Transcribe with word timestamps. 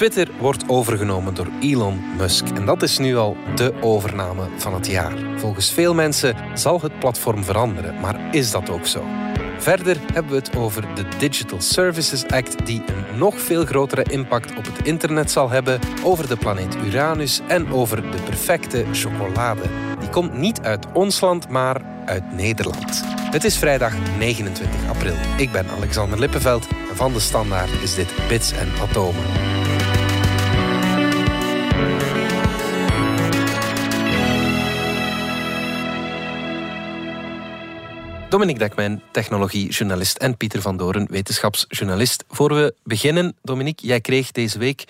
Twitter 0.00 0.28
wordt 0.38 0.68
overgenomen 0.68 1.34
door 1.34 1.48
Elon 1.60 2.00
Musk. 2.16 2.48
En 2.48 2.66
dat 2.66 2.82
is 2.82 2.98
nu 2.98 3.16
al 3.16 3.36
de 3.54 3.74
overname 3.80 4.48
van 4.56 4.74
het 4.74 4.86
jaar. 4.86 5.12
Volgens 5.36 5.72
veel 5.72 5.94
mensen 5.94 6.36
zal 6.54 6.80
het 6.80 6.98
platform 6.98 7.44
veranderen. 7.44 8.00
Maar 8.00 8.34
is 8.34 8.50
dat 8.50 8.70
ook 8.70 8.86
zo? 8.86 9.04
Verder 9.58 9.96
hebben 10.12 10.32
we 10.32 10.38
het 10.38 10.56
over 10.56 10.94
de 10.94 11.04
Digital 11.18 11.60
Services 11.60 12.26
Act, 12.26 12.66
die 12.66 12.82
een 12.86 13.18
nog 13.18 13.40
veel 13.40 13.64
grotere 13.64 14.02
impact 14.02 14.56
op 14.56 14.64
het 14.64 14.86
internet 14.86 15.30
zal 15.30 15.50
hebben, 15.50 15.80
over 16.04 16.28
de 16.28 16.36
planeet 16.36 16.76
Uranus 16.84 17.40
en 17.48 17.72
over 17.72 18.10
de 18.10 18.22
perfecte 18.24 18.84
chocolade. 18.92 19.62
Die 19.98 20.08
komt 20.08 20.34
niet 20.34 20.60
uit 20.60 20.86
ons 20.92 21.20
land, 21.20 21.48
maar 21.48 21.82
uit 22.04 22.32
Nederland. 22.32 23.02
Het 23.30 23.44
is 23.44 23.58
vrijdag 23.58 23.94
29 24.18 24.88
april. 24.88 25.14
Ik 25.36 25.52
ben 25.52 25.66
Alexander 25.76 26.18
Lippenveld 26.18 26.68
en 26.90 26.96
van 26.96 27.12
de 27.12 27.20
Standaard 27.20 27.82
is 27.82 27.94
dit 27.94 28.12
Bits 28.28 28.52
en 28.52 28.68
Atomen. 28.80 29.24
Dominique 38.30 38.58
Dekmijn, 38.58 39.02
technologiejournalist 39.10 40.16
en 40.16 40.36
Pieter 40.36 40.60
van 40.60 40.76
Doren, 40.76 41.06
wetenschapsjournalist. 41.10 42.24
Voor 42.28 42.54
we 42.54 42.74
beginnen, 42.82 43.36
Dominique, 43.42 43.86
jij 43.86 44.00
kreeg 44.00 44.30
deze 44.30 44.58
week 44.58 44.84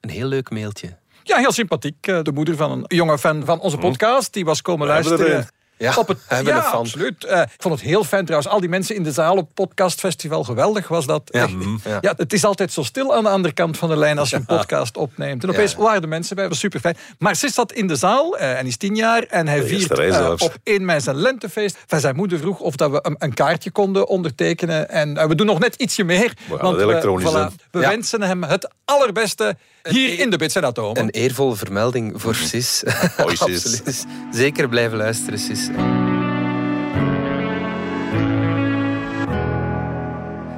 een 0.00 0.10
heel 0.10 0.28
leuk 0.28 0.50
mailtje. 0.50 0.96
Ja, 1.22 1.36
heel 1.36 1.52
sympathiek. 1.52 2.06
Eh, 2.06 2.22
de 2.22 2.32
moeder 2.32 2.56
van 2.56 2.70
een 2.70 2.84
jonge 2.86 3.18
fan 3.18 3.44
van 3.44 3.60
onze 3.60 3.76
podcast, 3.76 4.32
die 4.32 4.44
was 4.44 4.62
komen 4.62 4.86
luisteren. 4.86 5.48
Ja, 5.76 5.94
op 5.96 6.08
het, 6.08 6.18
ja, 6.28 6.62
fan. 6.62 6.78
absoluut. 6.78 7.24
Eh, 7.24 7.40
ik 7.40 7.62
vond 7.62 7.74
het 7.74 7.82
heel 7.82 8.04
fijn 8.04 8.24
trouwens. 8.24 8.52
Al 8.52 8.60
die 8.60 8.68
mensen 8.68 8.94
in 8.94 9.02
de 9.02 9.12
zaal 9.12 9.36
op 9.36 9.50
podcastfestival, 9.54 10.44
geweldig 10.44 10.88
was 10.88 11.06
dat. 11.06 11.22
Ja, 11.24 11.42
Echt. 11.42 11.52
mm, 11.52 11.80
ja. 11.84 11.98
ja, 12.00 12.14
het 12.16 12.32
is 12.32 12.44
altijd 12.44 12.72
zo 12.72 12.82
stil 12.82 13.14
aan 13.14 13.22
de 13.22 13.28
andere 13.28 13.54
kant 13.54 13.78
van 13.78 13.88
de 13.88 13.96
lijn 13.96 14.18
als 14.18 14.30
je 14.30 14.36
een 14.36 14.44
podcast 14.44 14.96
opneemt. 14.96 15.42
En 15.42 15.50
opeens 15.50 15.74
waren 15.74 16.00
de 16.00 16.06
mensen 16.06 16.36
bij, 16.36 16.48
was 16.48 16.58
super 16.58 16.80
fijn. 16.80 16.96
Maar 17.18 17.36
Sis 17.36 17.54
zat 17.54 17.72
in 17.72 17.86
de 17.86 17.96
zaal 17.96 18.38
eh, 18.38 18.58
en 18.58 18.66
is 18.66 18.76
tien 18.76 18.94
jaar 18.94 19.22
en 19.22 19.48
hij 19.48 19.62
viert 19.62 19.98
eh, 19.98 20.32
op 20.38 20.56
1 20.62 20.84
mei 20.84 21.00
zijn 21.00 21.16
lentefeest. 21.16 21.78
Zijn 21.86 22.16
moeder 22.16 22.38
vroeg 22.38 22.60
of 22.60 22.76
dat 22.76 22.90
we 22.90 22.98
een, 23.02 23.16
een 23.18 23.34
kaartje 23.34 23.70
konden 23.70 24.08
ondertekenen. 24.08 24.88
En 24.88 25.28
we 25.28 25.34
doen 25.34 25.46
nog 25.46 25.58
net 25.58 25.74
ietsje 25.74 26.04
meer. 26.04 26.32
gaan 26.48 26.58
want 26.58 26.76
het 26.76 26.88
elektronisch 26.88 27.32
we, 27.32 27.48
we 27.70 27.80
wensen 27.80 28.22
hem 28.22 28.42
het 28.42 28.70
allerbeste 28.84 29.56
hier 29.88 30.18
in 30.18 30.30
de 30.30 30.36
Bits 30.36 30.54
en 30.54 30.64
Atomen. 30.64 31.02
Een 31.02 31.10
eervolle 31.10 31.56
vermelding 31.56 32.20
voor 32.20 32.34
Sis. 32.34 32.82
Hoi, 33.16 33.36
Sis. 33.36 33.40
Absoluut. 33.42 33.84
Dus 33.84 34.04
Zeker 34.30 34.68
blijven 34.68 34.96
luisteren, 34.96 35.38
Sis. 35.38 35.68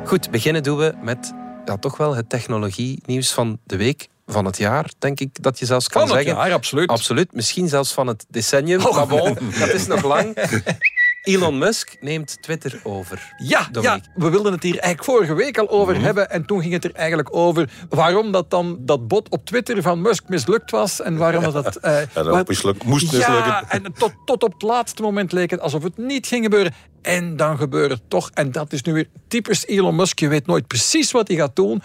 Goed, 0.05 0.31
beginnen 0.31 0.63
doen 0.63 0.79
we 0.79 0.95
met 1.03 1.33
ja, 1.65 1.77
toch 1.77 1.97
wel 1.97 2.17
het 2.17 2.29
technologie-nieuws 2.29 3.33
van 3.33 3.59
de 3.65 3.77
week, 3.77 4.09
van 4.27 4.45
het 4.45 4.59
jaar, 4.59 4.91
denk 4.99 5.21
ik 5.21 5.43
dat 5.43 5.59
je 5.59 5.67
zelfs 5.67 5.89
kan 5.89 6.07
Van 6.07 6.17
het 6.17 6.25
zeggen. 6.25 6.43
jaar, 6.43 6.53
absoluut. 6.53 6.89
Absoluut, 6.89 7.33
misschien 7.33 7.69
zelfs 7.69 7.93
van 7.93 8.07
het 8.07 8.27
decennium. 8.29 8.85
Oh. 8.85 8.97
Maar 8.97 9.07
bon, 9.07 9.39
dat 9.59 9.69
is 9.69 9.87
nog 9.87 10.03
lang. 10.03 10.35
Elon 11.27 11.59
Musk 11.59 11.97
neemt 12.01 12.43
Twitter 12.43 12.81
over. 12.83 13.35
Ja, 13.37 13.69
ja, 13.81 14.01
we 14.15 14.31
wilden 14.31 14.53
het 14.53 14.63
hier 14.63 14.79
eigenlijk 14.79 15.05
vorige 15.05 15.35
week 15.35 15.59
al 15.59 15.69
over 15.71 16.01
hebben. 16.01 16.31
En 16.31 16.47
toen 16.47 16.61
ging 16.61 16.73
het 16.73 16.85
er 16.85 16.93
eigenlijk 16.95 17.37
over 17.37 17.71
waarom 17.89 18.33
dat 18.33 18.51
dan 18.51 18.79
dat 18.81 19.09
bot 19.09 19.29
op 19.29 19.45
Twitter 19.45 19.83
van 19.83 20.01
Musk 20.01 20.29
mislukt 20.29 20.71
was. 20.71 21.01
En 21.01 21.17
waarom 21.17 21.43
dat... 21.43 21.65
dat 21.65 21.77
eh, 21.77 21.99
wat- 22.15 22.27
ook 22.29 22.49
misluk, 22.49 22.85
moest 22.85 23.11
ja, 23.11 23.17
mislukken. 23.19 23.69
en 23.69 23.93
tot, 23.93 24.13
tot 24.25 24.43
op 24.43 24.53
het 24.53 24.63
laatste 24.63 25.03
moment 25.03 25.33
leek 25.33 25.51
het 25.51 25.61
alsof 25.61 25.83
het 25.83 25.97
niet 25.97 26.27
ging 26.27 26.45
gebeuren. 26.45 26.75
En 27.03 27.37
dan 27.37 27.59
gebeurt 27.59 27.91
het 27.91 28.03
toch. 28.09 28.31
En 28.35 28.53
dat 28.53 28.73
is 28.73 28.83
nu 28.83 28.93
weer 28.93 29.09
typisch 29.29 29.67
Elon 29.67 29.97
Musk. 29.97 30.19
Je 30.19 30.29
weet 30.29 30.47
nooit 30.47 30.67
precies 30.67 31.13
wat 31.13 31.29
hij 31.29 31.37
gaat 31.37 31.57
doen. 31.57 31.83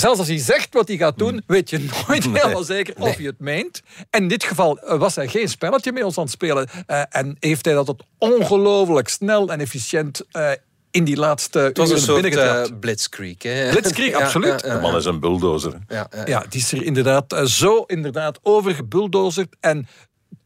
Zelfs 0.00 0.18
als 0.18 0.28
hij 0.28 0.38
zegt 0.38 0.74
wat 0.74 0.88
hij 0.88 0.96
gaat 0.96 1.18
doen, 1.18 1.42
weet 1.46 1.70
je 1.70 1.78
nooit 2.08 2.24
helemaal 2.24 2.62
zeker 2.64 2.94
of 2.98 3.16
hij 3.16 3.24
het 3.24 3.38
meent. 3.40 3.82
En 4.10 4.22
in 4.22 4.28
dit 4.28 4.44
geval 4.44 4.78
eh, 4.78 4.98
was 4.98 5.14
hij 5.16 5.28
geen 5.28 5.48
spelletje 5.48 5.92
met 5.92 6.02
ons 6.02 6.16
aan 6.18 6.22
het 6.24 6.32
spelen. 6.32 6.68
eh, 6.86 7.02
en 7.08 7.36
heeft 7.40 7.64
hij 7.64 7.74
dat 7.74 7.86
het 7.86 8.02
ongelooflijk 8.18 9.08
snel 9.08 9.48
en 9.52 9.60
efficiënt 9.60 10.22
eh, 10.30 10.50
in 10.90 11.04
die 11.04 11.16
laatste 11.16 11.58
Het 11.58 11.76
was 11.76 11.90
een 11.90 11.98
soort 11.98 12.80
blitzkrieg. 12.80 13.42
Hè? 13.42 13.70
Blitzkrieg, 13.70 14.10
Ja, 14.18 14.18
absoluut. 14.24 14.60
ja, 14.60 14.74
De 14.74 14.80
man 14.80 14.96
is 14.96 15.04
een 15.04 15.20
bulldozer. 15.20 15.72
ja, 15.88 16.08
ja. 16.14 16.22
Ja, 16.26 16.44
die 16.48 16.60
is 16.60 16.72
er 16.72 16.82
inderdaad 16.84 17.42
zo 17.44 17.82
inderdaad 17.86 18.38
overgebulldozerd. 18.42 19.56
En 19.60 19.86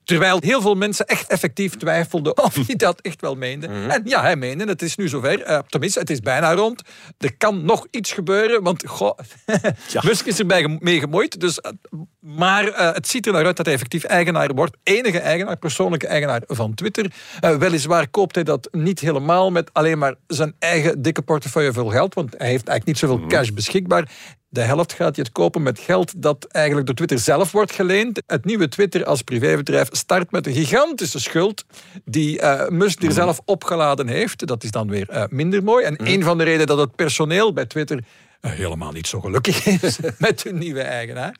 terwijl 0.04 0.38
heel 0.40 0.60
veel 0.60 0.74
mensen 0.74 1.06
echt 1.06 1.28
effectief 1.28 1.76
twijfelden 1.76 2.36
of 2.42 2.54
hij 2.66 2.76
dat 2.76 3.00
echt 3.00 3.20
wel 3.20 3.34
meende. 3.34 3.66
En 3.66 4.02
ja, 4.04 4.20
hij 4.20 4.36
meende, 4.36 4.64
het 4.64 4.82
is 4.82 4.96
nu 4.96 5.08
zover. 5.08 5.42
Eh, 5.42 5.58
tenminste, 5.68 5.98
het 5.98 6.10
is 6.10 6.20
bijna 6.20 6.54
rond. 6.54 6.82
Er 7.18 7.36
kan 7.36 7.64
nog 7.64 7.86
iets 7.90 8.12
gebeuren, 8.12 8.62
want 8.62 8.86
goh, 8.86 9.18
Musk 10.06 10.26
is 10.26 10.38
erbij 10.38 10.78
mee 10.80 11.00
gemoeid. 11.00 11.40
Dus, 11.40 11.60
eh, 11.60 11.70
maar 12.20 12.68
eh, 12.68 12.94
het 12.94 13.08
ziet 13.08 13.26
er 13.26 13.32
naar 13.32 13.46
uit 13.46 13.56
dat 13.56 13.66
hij 13.66 13.74
effectief 13.74 14.04
eigenaar 14.04 14.54
wordt. 14.54 14.76
Enige 14.82 15.18
eigenaar, 15.18 15.56
persoonlijke 15.56 16.06
eigenaar 16.06 16.42
van 16.46 16.74
Twitter. 16.74 17.12
Weliswaar 17.58 18.08
koopt 18.08 18.34
hij 18.34 18.44
dat 18.44 18.68
niet 18.70 19.00
helemaal 19.00 19.50
met 19.50 19.70
alleen 19.72 19.98
maar 19.98 20.14
zijn 20.26 20.54
eigen 20.58 21.02
dikke 21.02 21.22
portefeuille 21.22 21.72
vol 21.72 21.88
geld. 21.88 22.14
Want 22.14 22.34
hij 22.38 22.48
heeft 22.48 22.68
eigenlijk 22.68 22.86
niet 22.86 22.98
zoveel 22.98 23.26
cash 23.26 23.48
beschikbaar. 23.48 24.08
De 24.52 24.60
helft 24.60 24.92
gaat 24.92 25.16
hij 25.16 25.24
het 25.24 25.32
kopen 25.32 25.62
met 25.62 25.78
geld 25.78 26.22
dat 26.22 26.44
eigenlijk 26.44 26.86
door 26.86 26.94
Twitter 26.94 27.18
zelf 27.18 27.52
wordt 27.52 27.72
geleend. 27.72 28.22
Het 28.26 28.44
nieuwe 28.44 28.68
Twitter 28.68 29.04
als 29.04 29.22
privébedrijf 29.22 29.88
start 29.90 30.30
met 30.30 30.46
een 30.46 30.52
gigantische 30.52 31.20
schuld 31.20 31.64
die 32.04 32.40
eh, 32.40 32.68
Musk 32.68 33.02
er 33.02 33.12
zelf 33.12 33.40
opgeladen 33.44 34.08
heeft. 34.08 34.46
Dat 34.46 34.64
is 34.64 34.70
dan 34.70 34.88
weer 34.88 35.08
eh, 35.08 35.24
minder 35.28 35.62
mooi. 35.62 35.84
En 35.84 35.96
een 36.06 36.22
van 36.22 36.38
de 36.38 36.44
redenen 36.44 36.66
dat 36.66 36.78
het 36.78 36.96
personeel 36.96 37.52
bij 37.52 37.66
Twitter 37.66 38.04
eh, 38.40 38.50
helemaal 38.50 38.92
niet 38.92 39.06
zo 39.06 39.20
gelukkig 39.20 39.66
is 39.82 39.98
met 40.18 40.42
hun 40.42 40.58
nieuwe 40.58 40.82
eigenaar. 40.82 41.36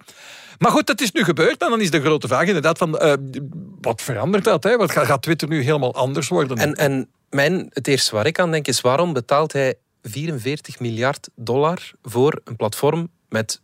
Maar 0.59 0.71
goed, 0.71 0.87
dat 0.87 1.01
is 1.01 1.13
nu 1.13 1.25
gebeurd. 1.25 1.63
En 1.63 1.71
dan 1.71 1.81
is 1.81 1.91
de 1.91 2.01
grote 2.01 2.29
vraag 2.29 2.47
inderdaad 2.47 2.79
van, 2.79 3.19
wat 3.81 4.03
verandert 4.03 4.45
dat? 4.45 4.65
Hè? 4.65 4.77
Wat 4.77 4.91
gaat, 4.91 5.07
gaat 5.07 5.23
Twitter 5.23 5.49
nu 5.49 5.63
helemaal 5.63 5.95
anders 5.95 6.29
worden? 6.29 6.57
En, 6.57 6.75
en 6.75 7.09
mijn, 7.31 7.67
het 7.71 7.89
eerste 7.89 8.15
waar 8.15 8.27
ik 8.27 8.39
aan 8.39 8.51
denk 8.51 8.69
is 8.69 8.81
waarom 8.81 9.13
betaalt 9.13 9.53
hij 9.53 9.75
44 10.03 10.81
miljard 10.81 11.29
dollar 11.35 11.93
voor 12.03 12.41
een 12.45 12.57
platform 12.57 13.09
met 13.29 13.61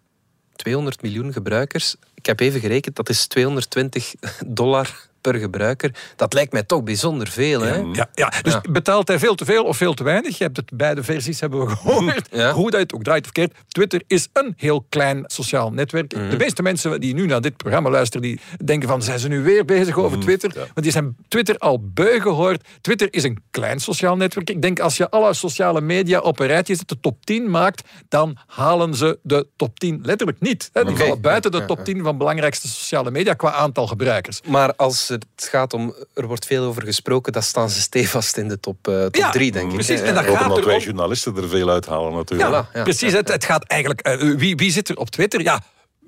200 0.57 1.03
miljoen 1.03 1.33
gebruikers? 1.33 1.97
Ik 2.15 2.27
heb 2.27 2.41
even 2.41 2.61
gerekend, 2.61 2.97
dat 2.97 3.09
is 3.09 3.27
220 3.27 4.15
dollar 4.47 5.08
per 5.21 5.35
gebruiker. 5.35 5.95
Dat 6.17 6.33
lijkt 6.33 6.53
mij 6.53 6.63
toch 6.63 6.83
bijzonder 6.83 7.29
veel. 7.29 7.61
Hè? 7.61 7.75
Ja, 7.77 8.09
ja, 8.15 8.33
dus 8.43 8.53
Ja. 8.53 8.61
betaalt 8.71 9.09
hij 9.09 9.19
veel 9.19 9.35
te 9.35 9.45
veel 9.45 9.65
of 9.65 9.77
veel 9.77 9.95
te 9.95 10.05
weinig? 10.05 10.39
Je 10.39 10.45
hebt 10.45 10.57
het 10.57 10.71
beide 10.75 11.03
versies 11.05 11.41
hebben 11.41 11.61
we 11.67 11.71
gehoord. 11.77 12.29
Ja. 12.31 12.53
Hoe 12.53 12.65
dat 12.65 12.73
je 12.75 12.79
het 12.87 12.95
ook 12.95 13.03
draait 13.03 13.25
of 13.25 13.33
keert. 13.33 13.55
Twitter 13.69 14.03
is 14.07 14.29
een 14.33 14.55
heel 14.57 14.87
klein 14.89 15.23
sociaal 15.27 15.73
netwerk. 15.73 16.15
Mhm. 16.15 16.31
De 16.31 16.37
meeste 16.37 16.63
mensen 16.63 17.01
die 17.01 17.15
nu 17.15 17.27
naar 17.27 17.41
dit 17.41 17.57
programma 17.57 17.91
luisteren, 17.91 18.23
die 18.23 18.41
denken 18.65 18.89
van, 18.89 19.03
zijn 19.03 19.19
ze 19.19 19.29
nu 19.29 19.43
weer 19.43 19.65
bezig 19.65 19.97
Mhm. 19.97 20.05
over 20.05 20.19
Twitter? 20.19 20.53
Want 20.55 20.83
die 20.83 20.91
zijn 20.91 21.17
Twitter 21.29 21.59
al 21.59 21.81
beu 21.95 22.21
gehoord. 22.21 22.65
Twitter 22.81 23.09
is 23.11 23.23
een 23.25 23.39
klein 23.51 23.81
sociaal 23.81 24.17
netwerk. 24.17 24.51
Ik 24.51 24.63
denk 24.63 24.81
als 24.81 24.97
je 24.97 25.11
alle 25.11 25.35
sociale 25.35 25.81
media 25.81 26.19
op 26.21 26.39
een 26.41 26.47
rijtje 26.47 26.75
zet, 26.75 26.89
de 26.89 27.01
top 27.01 27.25
10 27.25 27.51
maakt, 27.51 27.89
dan 28.09 28.37
halen 28.47 28.95
ze 28.95 29.19
de 29.23 29.47
top 29.57 29.79
10 29.79 30.01
letterlijk 30.03 30.41
niet. 30.41 30.71
hè. 30.73 30.85
Die 30.85 30.97
vallen 30.97 31.21
buiten 31.21 31.51
de 31.51 31.65
top 31.65 31.85
10 31.85 32.03
van 32.03 32.19
belangrijkste 32.19 32.69
sociale 32.69 33.11
media 33.11 33.35
qua 33.35 33.53
aantal 33.53 33.87
gebruikers. 33.87 34.41
Maar 34.47 34.75
als 34.77 35.08
het 35.09 35.25
gaat 35.37 35.73
om, 35.73 35.95
er 36.15 36.27
wordt 36.27 36.47
veel 36.47 36.65
over 36.65 36.83
gesproken, 36.83 37.33
dan 37.33 37.43
staan 37.43 37.71
ze 37.71 37.81
stevast 37.81 38.37
in 38.37 38.49
de 38.49 38.61
top 38.61 38.77
3, 38.83 39.09
Ja, 39.11 39.31
denk 39.31 39.55
ik. 39.69 39.75
precies. 39.75 40.01
En 40.01 40.15
dat 40.15 40.25
Ja. 40.25 40.31
Ook 40.31 40.37
gaat 40.37 40.49
omdat 40.51 40.65
wij 40.65 40.79
journalisten 40.79 41.37
er 41.37 41.49
veel 41.49 41.71
uithalen 41.71 42.13
natuurlijk. 42.13 42.51
Ja, 42.51 42.65
Voilà, 42.69 42.73
ja. 42.73 42.83
precies. 42.83 43.13
Het, 43.13 43.29
het 43.33 43.45
gaat 43.45 43.65
eigenlijk... 43.65 44.01
eh, 44.01 44.35
wie, 44.37 44.57
wie 44.57 44.71
zit 44.71 44.89
er 44.89 44.97
op 44.97 45.11
Twitter? 45.11 45.41
Ja, 45.41 45.63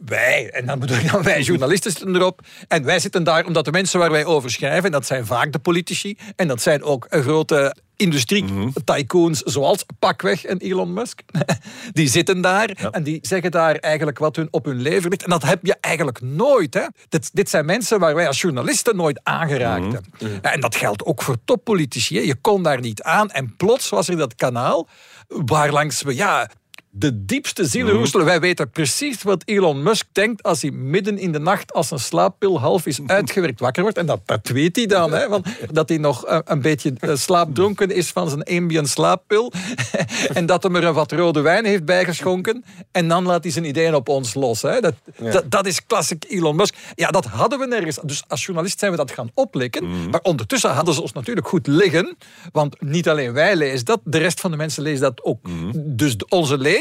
wij. 0.04 0.50
En 0.50 0.66
dan 0.66 0.78
bedoel 0.78 0.96
ik 0.96 1.10
dan 1.12 1.22
wij 1.22 1.40
journalisten 1.40 1.90
zitten 1.90 2.14
erop. 2.14 2.40
En 2.68 2.84
wij 2.84 2.98
zitten 2.98 3.24
daar 3.24 3.46
omdat 3.46 3.64
de 3.64 3.72
mensen 3.72 3.98
waar 3.98 4.10
wij 4.10 4.24
over 4.24 4.50
schrijven... 4.50 4.84
en 4.84 4.92
dat 4.92 5.06
zijn 5.06 5.26
vaak 5.26 5.52
de 5.52 5.58
politici... 5.58 6.16
en 6.36 6.48
dat 6.48 6.62
zijn 6.62 6.82
ook 6.82 7.06
grote 7.10 7.74
industrie-tycoons 7.96 9.40
zoals 9.40 9.84
Pakweg 9.98 10.44
en 10.44 10.58
Elon 10.58 10.92
Musk. 10.92 11.20
Die 11.92 12.08
zitten 12.08 12.40
daar 12.40 12.70
en 12.90 13.02
die 13.02 13.18
zeggen 13.22 13.50
daar 13.50 13.74
eigenlijk 13.74 14.18
wat 14.18 14.36
hun 14.36 14.48
op 14.50 14.64
hun 14.64 14.80
leven 14.80 15.10
ligt. 15.10 15.22
En 15.22 15.30
dat 15.30 15.42
heb 15.42 15.58
je 15.62 15.76
eigenlijk 15.80 16.20
nooit. 16.20 16.74
Hè? 16.74 16.84
Dit, 17.08 17.30
dit 17.32 17.50
zijn 17.50 17.64
mensen 17.64 18.00
waar 18.00 18.14
wij 18.14 18.26
als 18.26 18.40
journalisten 18.40 18.96
nooit 18.96 19.20
aangeraakt 19.22 19.92
hebben. 19.92 20.42
En 20.42 20.60
dat 20.60 20.76
geldt 20.76 21.04
ook 21.04 21.22
voor 21.22 21.36
toppolitici. 21.44 22.16
hè. 22.16 22.22
Je 22.22 22.34
kon 22.34 22.62
daar 22.62 22.80
niet 22.80 23.02
aan 23.02 23.30
en 23.30 23.56
plots 23.56 23.88
was 23.88 24.08
er 24.08 24.16
dat 24.16 24.34
kanaal 24.34 24.88
waarlangs 25.28 26.02
we... 26.02 26.14
Ja, 26.14 26.50
de 26.92 27.24
diepste 27.24 27.64
zielen 27.64 27.94
roestelen. 27.94 28.26
Wij 28.26 28.40
weten 28.40 28.70
precies 28.70 29.22
wat 29.22 29.42
Elon 29.44 29.82
Musk 29.82 30.06
denkt 30.12 30.42
als 30.42 30.62
hij 30.62 30.70
midden 30.70 31.18
in 31.18 31.32
de 31.32 31.38
nacht 31.38 31.72
als 31.72 31.90
een 31.90 31.98
slaappil 31.98 32.60
half 32.60 32.86
is 32.86 33.00
uitgewerkt 33.06 33.60
wakker 33.60 33.82
wordt. 33.82 33.98
En 33.98 34.06
dat, 34.06 34.20
dat 34.24 34.48
weet 34.48 34.76
hij 34.76 34.86
dan. 34.86 35.12
Hè, 35.12 35.28
want 35.28 35.46
dat 35.72 35.88
hij 35.88 35.98
nog 35.98 36.26
eh, 36.26 36.38
een 36.44 36.60
beetje 36.62 36.92
eh, 37.00 37.14
slaapdronken 37.16 37.90
is 37.90 38.08
van 38.10 38.28
zijn 38.28 38.42
ambient 38.42 38.88
slaappil. 38.88 39.52
en 40.32 40.46
dat 40.46 40.62
hem 40.62 40.76
er 40.76 40.84
een 40.84 40.94
wat 40.94 41.12
rode 41.12 41.40
wijn 41.40 41.64
heeft 41.64 41.84
bijgeschonken. 41.84 42.64
En 42.92 43.08
dan 43.08 43.24
laat 43.24 43.42
hij 43.42 43.52
zijn 43.52 43.64
ideeën 43.64 43.94
op 43.94 44.08
ons 44.08 44.34
los. 44.34 44.62
Hè. 44.62 44.80
Dat, 44.80 44.94
dat, 45.18 45.50
dat 45.50 45.66
is 45.66 45.86
klassiek 45.86 46.24
Elon 46.28 46.56
Musk. 46.56 46.74
Ja, 46.94 47.08
dat 47.08 47.24
hadden 47.24 47.58
we 47.58 47.66
nergens. 47.66 47.98
Dus 48.02 48.22
als 48.28 48.44
journalist 48.44 48.78
zijn 48.78 48.90
we 48.90 48.96
dat 48.96 49.10
gaan 49.10 49.30
oplekken. 49.34 50.08
Maar 50.10 50.20
ondertussen 50.22 50.70
hadden 50.70 50.94
ze 50.94 51.02
ons 51.02 51.12
natuurlijk 51.12 51.48
goed 51.48 51.66
liggen. 51.66 52.16
Want 52.52 52.80
niet 52.80 53.08
alleen 53.08 53.32
wij 53.32 53.56
lezen 53.56 53.84
dat, 53.84 54.00
de 54.04 54.18
rest 54.18 54.40
van 54.40 54.50
de 54.50 54.56
mensen 54.56 54.82
lezen 54.82 55.00
dat 55.00 55.24
ook. 55.24 55.38
Dus 55.74 56.16
de- 56.16 56.26
onze 56.28 56.58
lezers, 56.58 56.78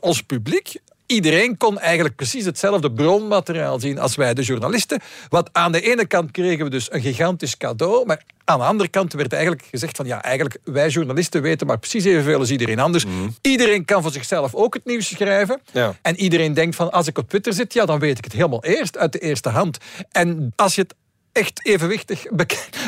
ons 0.00 0.22
publiek, 0.22 0.74
iedereen 1.06 1.56
kon 1.56 1.78
eigenlijk 1.78 2.16
precies 2.16 2.44
hetzelfde 2.44 2.92
bronmateriaal 2.92 3.80
zien 3.80 3.98
als 3.98 4.16
wij, 4.16 4.34
de 4.34 4.42
journalisten. 4.42 5.00
Wat 5.28 5.48
aan 5.52 5.72
de 5.72 5.80
ene 5.80 6.06
kant 6.06 6.30
kregen 6.30 6.64
we 6.64 6.70
dus 6.70 6.92
een 6.92 7.00
gigantisch 7.00 7.56
cadeau, 7.56 8.06
maar 8.06 8.22
aan 8.44 8.58
de 8.58 8.64
andere 8.64 8.88
kant 8.88 9.12
werd 9.12 9.32
eigenlijk 9.32 9.64
gezegd 9.70 9.96
van 9.96 10.06
ja, 10.06 10.22
eigenlijk 10.22 10.58
wij 10.64 10.88
journalisten 10.88 11.42
weten 11.42 11.66
maar 11.66 11.78
precies 11.78 12.04
evenveel 12.04 12.38
als 12.38 12.50
iedereen 12.50 12.78
anders. 12.78 13.04
Iedereen 13.40 13.84
kan 13.84 14.02
voor 14.02 14.12
zichzelf 14.12 14.54
ook 14.54 14.74
het 14.74 14.84
nieuws 14.84 15.08
schrijven. 15.08 15.60
Ja. 15.72 15.94
En 16.02 16.16
iedereen 16.16 16.54
denkt 16.54 16.76
van 16.76 16.90
als 16.90 17.06
ik 17.06 17.18
op 17.18 17.28
Twitter 17.28 17.52
zit, 17.52 17.72
ja, 17.72 17.84
dan 17.84 17.98
weet 17.98 18.18
ik 18.18 18.24
het 18.24 18.32
helemaal 18.32 18.64
eerst 18.64 18.98
uit 18.98 19.12
de 19.12 19.18
eerste 19.18 19.48
hand. 19.48 19.78
En 20.10 20.52
als 20.56 20.74
je 20.74 20.80
het 20.80 20.94
echt 21.32 21.66
evenwichtig 21.66 22.24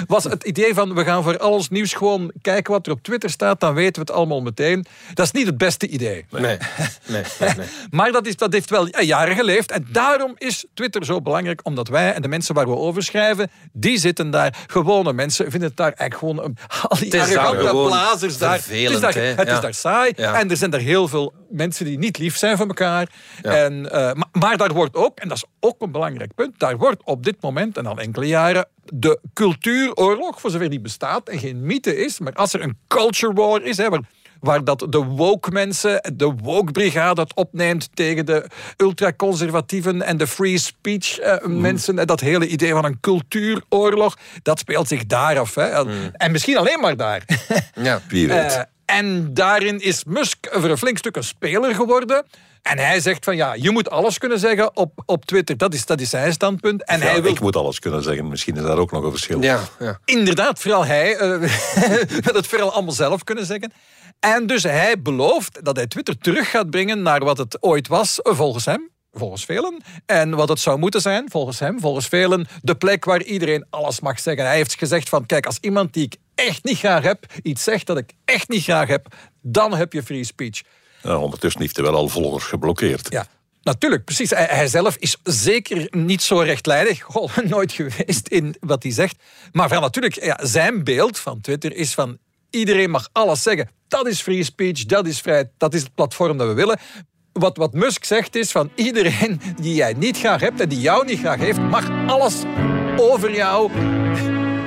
was 0.07 0.25
het 0.25 0.45
idee 0.45 0.75
van 0.75 0.95
we 0.95 1.05
gaan 1.05 1.23
voor 1.23 1.39
al 1.39 1.53
ons 1.53 1.69
nieuws 1.69 1.93
gewoon 1.93 2.33
kijken 2.43 2.73
wat 2.73 2.87
er 2.87 2.93
op 2.93 3.03
Twitter 3.03 3.31
staat, 3.31 3.61
dan 3.61 3.75
weten 3.75 3.95
we 3.95 4.01
het 4.01 4.11
allemaal 4.11 4.41
meteen. 4.41 4.85
Dat 5.15 5.27
is 5.27 5.33
niet 5.33 5.47
het 5.47 5.59
beste 5.59 5.87
idee. 5.89 6.25
Nee, 6.31 6.41
nee, 6.43 6.59
nee. 7.07 7.23
nee. 7.57 7.67
Maar 7.91 8.13
dat, 8.13 8.27
is, 8.27 8.37
dat 8.37 8.53
heeft 8.53 8.71
wel 8.71 9.01
jaren 9.03 9.37
geleefd. 9.37 9.71
En 9.71 9.87
daarom 9.93 10.35
is 10.39 10.65
Twitter 10.75 11.05
zo 11.05 11.21
belangrijk. 11.21 11.61
Omdat 11.63 11.89
wij 11.89 12.13
en 12.13 12.23
de 12.23 12.29
mensen 12.29 12.55
waar 12.55 12.67
we 12.69 12.77
over 12.77 13.03
schrijven, 13.03 13.51
die 13.73 13.99
zitten 13.99 14.31
daar. 14.31 14.65
Gewone 14.67 15.13
mensen 15.13 15.51
vinden 15.51 15.69
het 15.69 15.77
daar 15.77 15.93
eigenlijk 15.93 16.19
gewoon... 16.19 16.45
een- 16.45 16.57
Al 16.89 16.97
die 16.99 17.05
Het 17.05 17.29
is 17.29 17.35
daar 17.35 17.47
arrogante 17.47 17.89
blazers 17.89 18.39
daar. 18.39 18.53
Het 18.55 18.71
is 18.71 19.01
daar, 19.01 19.15
het 19.15 19.49
is 19.49 19.61
daar 19.61 19.75
saai. 19.75 20.13
Ja. 20.17 20.39
En 20.39 20.51
er 20.51 20.57
zijn 20.57 20.71
daar 20.71 20.81
heel 20.81 21.09
veel 21.09 21.33
mensen 21.53 21.85
die 21.85 21.99
niet 21.99 22.19
lief 22.19 22.37
zijn 22.37 22.57
voor 22.57 22.67
elkaar. 22.67 23.09
Ja. 23.43 23.57
En, 23.57 23.93
eh, 23.93 24.01
maar, 24.13 24.29
maar 24.33 24.57
daar 24.57 24.73
wordt 24.73 24.97
ook, 24.97 25.19
en 25.19 25.29
dat 25.29 25.37
is 25.37 25.45
ook 25.61 25.83
een 25.83 25.93
belangrijk 25.93 26.35
punt, 26.35 26.59
daar 26.59 26.77
wordt 26.77 27.03
op 27.05 27.25
dit 27.25 27.37
moment 27.41 27.77
en 27.77 27.87
al 27.87 27.99
enkele 27.99 28.27
jaren 28.27 28.69
de 28.85 29.19
cultuuroorlog, 29.35 30.41
voor 30.41 30.51
zover 30.51 30.71
die 30.71 30.81
bestaat 30.81 31.29
en 31.29 31.39
geen 31.39 31.67
mythe 31.67 31.97
is, 32.05 32.19
maar 32.19 32.33
als 32.33 32.53
er 32.53 32.63
een 32.63 32.79
culture 32.89 33.33
war 33.33 33.63
is, 33.63 33.77
hè, 33.77 33.89
waar, 33.89 34.01
waar 34.41 34.65
dat 34.65 34.87
de 34.89 34.99
woke 35.05 35.51
mensen, 35.51 36.13
de 36.17 36.35
woke 36.43 36.73
brigade 36.73 37.21
het 37.21 37.35
opneemt 37.35 37.89
tegen 37.95 38.27
de 38.27 38.47
ultraconservatieven 38.77 40.03
en 40.03 40.17
de 40.17 40.27
free 40.27 40.59
speech 40.59 41.19
eh, 41.19 41.47
mensen, 41.47 41.99
en 41.99 42.07
dat 42.07 42.21
hele 42.21 42.47
idee 42.47 42.71
van 42.73 42.85
een 42.85 43.01
cultuuroorlog, 43.01 44.17
dat 44.43 44.59
speelt 44.59 44.89
zich 44.89 45.07
daar 45.07 45.39
af. 45.39 45.55
Hè. 45.55 45.63
En- 45.67 46.13
En 46.13 46.33
misschien 46.33 46.57
alleen 46.57 46.81
maar 46.81 46.97
daar. 46.97 47.23
Ja. 47.75 48.01
Wie 48.09 48.29
weet. 48.29 48.67
En 48.93 49.35
daarin 49.35 49.81
is 49.81 50.05
Musk 50.05 50.37
voor 50.51 50.71
een 50.71 50.79
flink 50.79 50.99
stuk 50.99 51.17
een 51.17 51.25
speler 51.25 51.75
geworden. 51.75 52.25
En 52.63 52.79
hij 52.79 53.01
zegt 53.01 53.25
van 53.25 53.37
ja, 53.37 53.55
je 53.55 53.71
moet 53.71 53.91
alles 53.91 54.19
kunnen 54.19 54.39
zeggen 54.39 54.77
op, 54.77 55.03
op 55.07 55.25
Twitter. 55.25 55.57
Dat 55.57 55.75
is, 55.75 55.87
dat 55.87 56.01
is 56.01 56.11
zijn 56.11 56.33
standpunt. 56.33 56.85
En 56.85 56.99
Ja, 56.99 57.05
hij 57.05 57.23
wil 57.23 57.33
Ik 57.33 57.41
moet 57.41 57.57
alles 57.57 57.79
kunnen 57.79 58.03
zeggen. 58.03 58.29
Misschien 58.29 58.57
is 58.57 58.63
daar 58.63 58.79
ook 58.79 58.91
nog 58.91 59.05
een 59.05 59.11
verschil. 59.11 59.43
Ja, 59.43 59.61
ja. 59.79 59.99
inderdaad, 60.05 60.59
vooral 60.59 60.85
hij 60.85 61.17
eh, 61.17 61.29
wil 62.25 62.35
het 62.35 62.47
vooral 62.47 62.73
allemaal 62.73 62.93
zelf 62.93 63.25
kunnen 63.25 63.47
zeggen. 63.47 63.73
En 64.21 64.47
dus 64.47 64.63
hij 64.63 65.03
belooft 65.03 65.65
dat 65.65 65.77
hij 65.77 65.87
Twitter 65.87 66.19
terug 66.19 66.51
gaat 66.51 66.71
brengen 66.71 67.03
naar 67.03 67.25
wat 67.25 67.39
het 67.39 67.63
ooit 67.63 67.89
was, 67.89 68.19
volgens 68.23 68.65
hem. 68.65 68.91
Volgens 69.13 69.45
velen. 69.45 69.83
En 70.07 70.35
wat 70.35 70.49
het 70.49 70.61
zou 70.61 70.79
moeten 70.79 71.01
zijn, 71.01 71.31
volgens 71.31 71.59
hem, 71.59 71.81
volgens 71.81 72.07
velen, 72.09 72.47
de 72.63 72.75
plek 72.75 73.05
waar 73.05 73.23
iedereen 73.23 73.67
alles 73.71 74.01
mag 74.01 74.21
zeggen. 74.21 74.45
Hij 74.45 74.57
heeft 74.57 74.75
gezegd 74.75 75.09
van, 75.09 75.27
kijk, 75.27 75.47
als 75.47 75.59
iemand 75.61 75.93
die 75.93 76.05
ik 76.05 76.17
echt 76.35 76.65
niet 76.65 76.79
graag 76.79 77.03
heb, 77.03 77.27
iets 77.43 77.63
zegt 77.63 77.87
dat 77.87 77.99
ik 77.99 78.13
echt 78.25 78.49
niet 78.49 78.63
graag 78.63 78.89
heb, 78.89 79.07
dan 79.41 79.75
heb 79.75 79.93
je 79.93 80.03
free 80.03 80.25
speech. 80.25 80.63
Ja, 81.03 81.19
ondertussen 81.19 81.61
heeft 81.61 81.77
hij 81.77 81.85
wel 81.85 81.95
al 81.95 82.09
volgers 82.09 82.45
geblokkeerd. 82.45 83.07
Ja. 83.11 83.27
Natuurlijk, 83.63 84.05
precies. 84.05 84.31
Hij, 84.31 84.47
hij 84.51 84.69
zelf 84.69 84.97
is 84.97 85.17
zeker 85.23 85.87
niet 85.91 86.23
zo 86.23 86.39
rechtlijnig. 86.39 87.01
Goh, 87.03 87.37
nooit 87.49 87.73
geweest 87.73 88.29
in 88.29 88.57
wat 88.61 88.83
hij 88.83 88.93
zegt. 88.93 89.17
Maar 89.53 89.69
van 89.69 89.81
natuurlijk, 89.81 90.25
ja, 90.25 90.39
zijn 90.43 90.85
beeld 90.85 91.19
van 91.19 91.41
Twitter 91.41 91.75
is 91.75 91.95
van 91.95 92.19
iedereen 92.51 92.91
mag 92.91 93.09
alles 93.13 93.43
zeggen. 93.43 93.71
Dat 93.89 94.07
is 94.07 94.21
free 94.21 94.45
speech, 94.45 94.85
dat 94.85 95.07
is 95.07 95.21
vrijheid, 95.21 95.49
dat 95.57 95.75
is 95.75 95.83
het 95.83 95.95
platform 95.95 96.37
dat 96.37 96.47
we 96.47 96.55
willen. 96.55 96.79
Wat, 97.33 97.57
wat 97.57 97.73
Musk 97.73 98.05
zegt 98.05 98.37
is 98.37 98.51
van 98.51 98.71
iedereen 98.75 99.41
die 99.61 99.75
jij 99.75 99.93
niet 99.93 100.19
graag 100.19 100.41
hebt 100.41 100.61
en 100.61 100.69
die 100.69 100.81
jou 100.81 101.05
niet 101.05 101.19
graag 101.19 101.39
heeft, 101.39 101.61
mag 101.61 101.91
alles 102.07 102.35
over 102.97 103.35
jou 103.35 103.71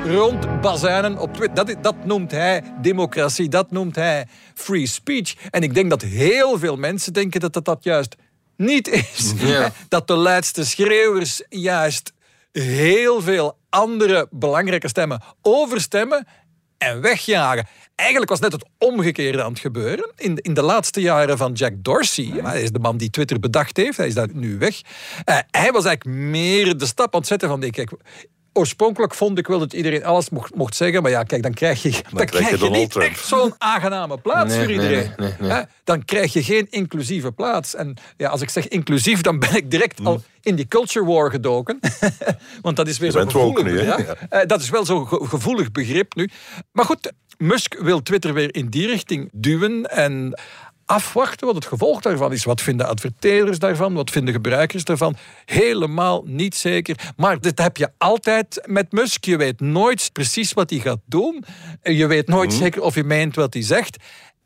rond 0.05 0.61
bazuinen 0.61 1.17
op 1.17 1.33
Twitter. 1.33 1.65
Dat, 1.65 1.83
dat 1.83 2.05
noemt 2.05 2.31
hij 2.31 2.63
democratie, 2.81 3.49
dat 3.49 3.71
noemt 3.71 3.95
hij 3.95 4.27
free 4.53 4.87
speech. 4.87 5.35
En 5.49 5.61
ik 5.61 5.73
denk 5.73 5.89
dat 5.89 6.01
heel 6.01 6.59
veel 6.59 6.75
mensen 6.75 7.13
denken 7.13 7.39
dat 7.39 7.53
dat, 7.53 7.65
dat 7.65 7.83
juist 7.83 8.15
niet 8.57 8.87
is. 8.87 9.33
Ja. 9.37 9.71
Dat 9.89 10.07
de 10.07 10.15
laatste 10.15 10.65
schreeuwers 10.65 11.43
juist 11.49 12.13
heel 12.51 13.21
veel 13.21 13.57
andere 13.69 14.27
belangrijke 14.31 14.87
stemmen 14.87 15.21
overstemmen 15.41 16.27
en 16.77 17.01
wegjagen. 17.01 17.67
Eigenlijk 17.95 18.29
was 18.29 18.39
net 18.39 18.51
het 18.51 18.65
omgekeerde 18.77 19.43
aan 19.43 19.51
het 19.51 19.59
gebeuren. 19.59 20.11
In, 20.15 20.37
in 20.37 20.53
de 20.53 20.61
laatste 20.61 21.01
jaren 21.01 21.37
van 21.37 21.53
Jack 21.53 21.73
Dorsey, 21.77 22.31
hij 22.43 22.61
is 22.61 22.71
de 22.71 22.79
man 22.79 22.97
die 22.97 23.09
Twitter 23.09 23.39
bedacht 23.39 23.77
heeft, 23.77 23.97
hij 23.97 24.07
is 24.07 24.13
daar 24.13 24.27
nu 24.33 24.57
weg. 24.57 24.81
eh, 25.23 25.37
hij 25.51 25.71
was 25.71 25.85
eigenlijk 25.85 26.17
meer 26.17 26.77
de 26.77 26.85
stap 26.85 27.13
aan 27.13 27.19
het 27.19 27.29
zetten 27.29 27.49
van, 27.49 27.59
nee, 27.59 27.71
kijk, 27.71 27.91
oorspronkelijk 28.55 29.13
vond 29.13 29.37
ik 29.37 29.47
wel 29.47 29.59
dat 29.59 29.73
iedereen 29.73 30.03
alles 30.05 30.29
mocht, 30.29 30.55
mocht 30.55 30.75
zeggen, 30.75 31.01
maar 31.01 31.11
ja, 31.11 31.23
kijk, 31.23 31.43
dan 31.43 31.53
krijg 31.53 31.81
je, 31.81 31.89
dan 31.91 32.01
krijg 32.25 32.29
krijg 32.47 32.61
je 32.61 32.69
niet 32.69 32.91
Trump. 32.91 33.09
echt 33.09 33.25
zo'n 33.25 33.53
aangename 33.57 34.17
plaats 34.17 34.53
Nee, 34.53 34.63
voor 34.63 34.71
iedereen. 34.71 35.11
nee, 35.17 35.33
nee? 35.39 35.63
Dan 35.83 36.05
krijg 36.05 36.33
je 36.33 36.43
geen 36.43 36.67
inclusieve 36.69 37.31
plaats. 37.31 37.75
En 37.75 37.93
ja, 38.17 38.29
als 38.29 38.41
ik 38.41 38.49
zeg 38.49 38.67
inclusief, 38.67 39.21
dan 39.21 39.39
ben 39.39 39.55
ik 39.55 39.71
direct 39.71 39.99
al 40.05 40.21
in 40.41 40.55
die 40.55 40.67
culture 40.67 41.05
war 41.05 41.29
gedoken. 41.31 41.79
Want 42.61 42.75
dat 42.75 42.87
is 42.87 42.97
weer 42.97 43.11
Je 43.11 43.17
zo'n 43.19 43.31
gevoelig 43.31 43.63
nu, 43.63 43.79
hè? 43.79 43.95
begrip. 43.95 44.17
Eh, 44.29 44.39
dat 44.47 44.61
is 44.61 44.69
wel 44.69 44.85
zo'n 44.85 45.07
ge- 45.07 45.25
gevoelig 45.25 45.71
begrip 45.71 46.15
nu. 46.15 46.29
Maar 46.71 46.85
goed, 46.85 47.11
Musk 47.37 47.75
wil 47.79 48.01
Twitter 48.03 48.33
weer 48.33 48.55
in 48.55 48.69
die 48.69 48.87
richting 48.87 49.29
duwen 49.31 49.83
en 49.83 50.39
afwachten 50.85 51.47
wat 51.47 51.55
het 51.55 51.65
gevolg 51.65 52.01
daarvan 52.01 52.31
is. 52.31 52.43
Wat 52.43 52.61
vinden 52.61 52.87
adverteerders 52.87 53.59
daarvan? 53.59 53.93
Wat 53.93 54.11
vinden 54.11 54.33
gebruikers 54.33 54.83
daarvan? 54.83 55.15
Helemaal 55.45 56.23
niet 56.25 56.55
zeker. 56.55 57.13
Maar 57.17 57.39
dit 57.39 57.59
heb 57.59 57.77
je 57.77 57.89
altijd 57.97 58.61
met 58.65 58.91
Musk. 58.91 59.25
Je 59.25 59.37
weet 59.37 59.59
nooit 59.59 60.09
precies 60.13 60.53
wat 60.53 60.69
hij 60.69 60.79
gaat 60.79 61.01
doen. 61.05 61.43
Je 61.83 62.07
weet 62.07 62.27
nooit 62.27 62.53
zeker 62.53 62.81
of 62.81 62.93
hij 62.93 63.03
meent 63.03 63.35
wat 63.35 63.53
hij 63.53 63.63
zegt. 63.63 63.97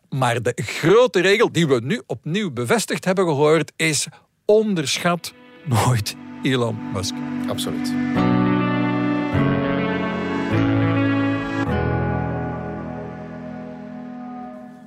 Maar 0.10 0.42
de 0.42 0.54
grote 0.56 1.22
regel 1.22 1.52
die 1.52 1.68
we 1.68 1.80
nu 1.84 2.02
opnieuw 2.06 2.52
bevestigd 2.52 3.06
hebben 3.06 3.26
gehoord 3.26 3.72
is 3.76 4.08
onderschat 4.46 5.34
nooit 5.66 6.16
Elon 6.44 6.92
Musk. 6.94 7.14
Absoluut. 7.48 7.94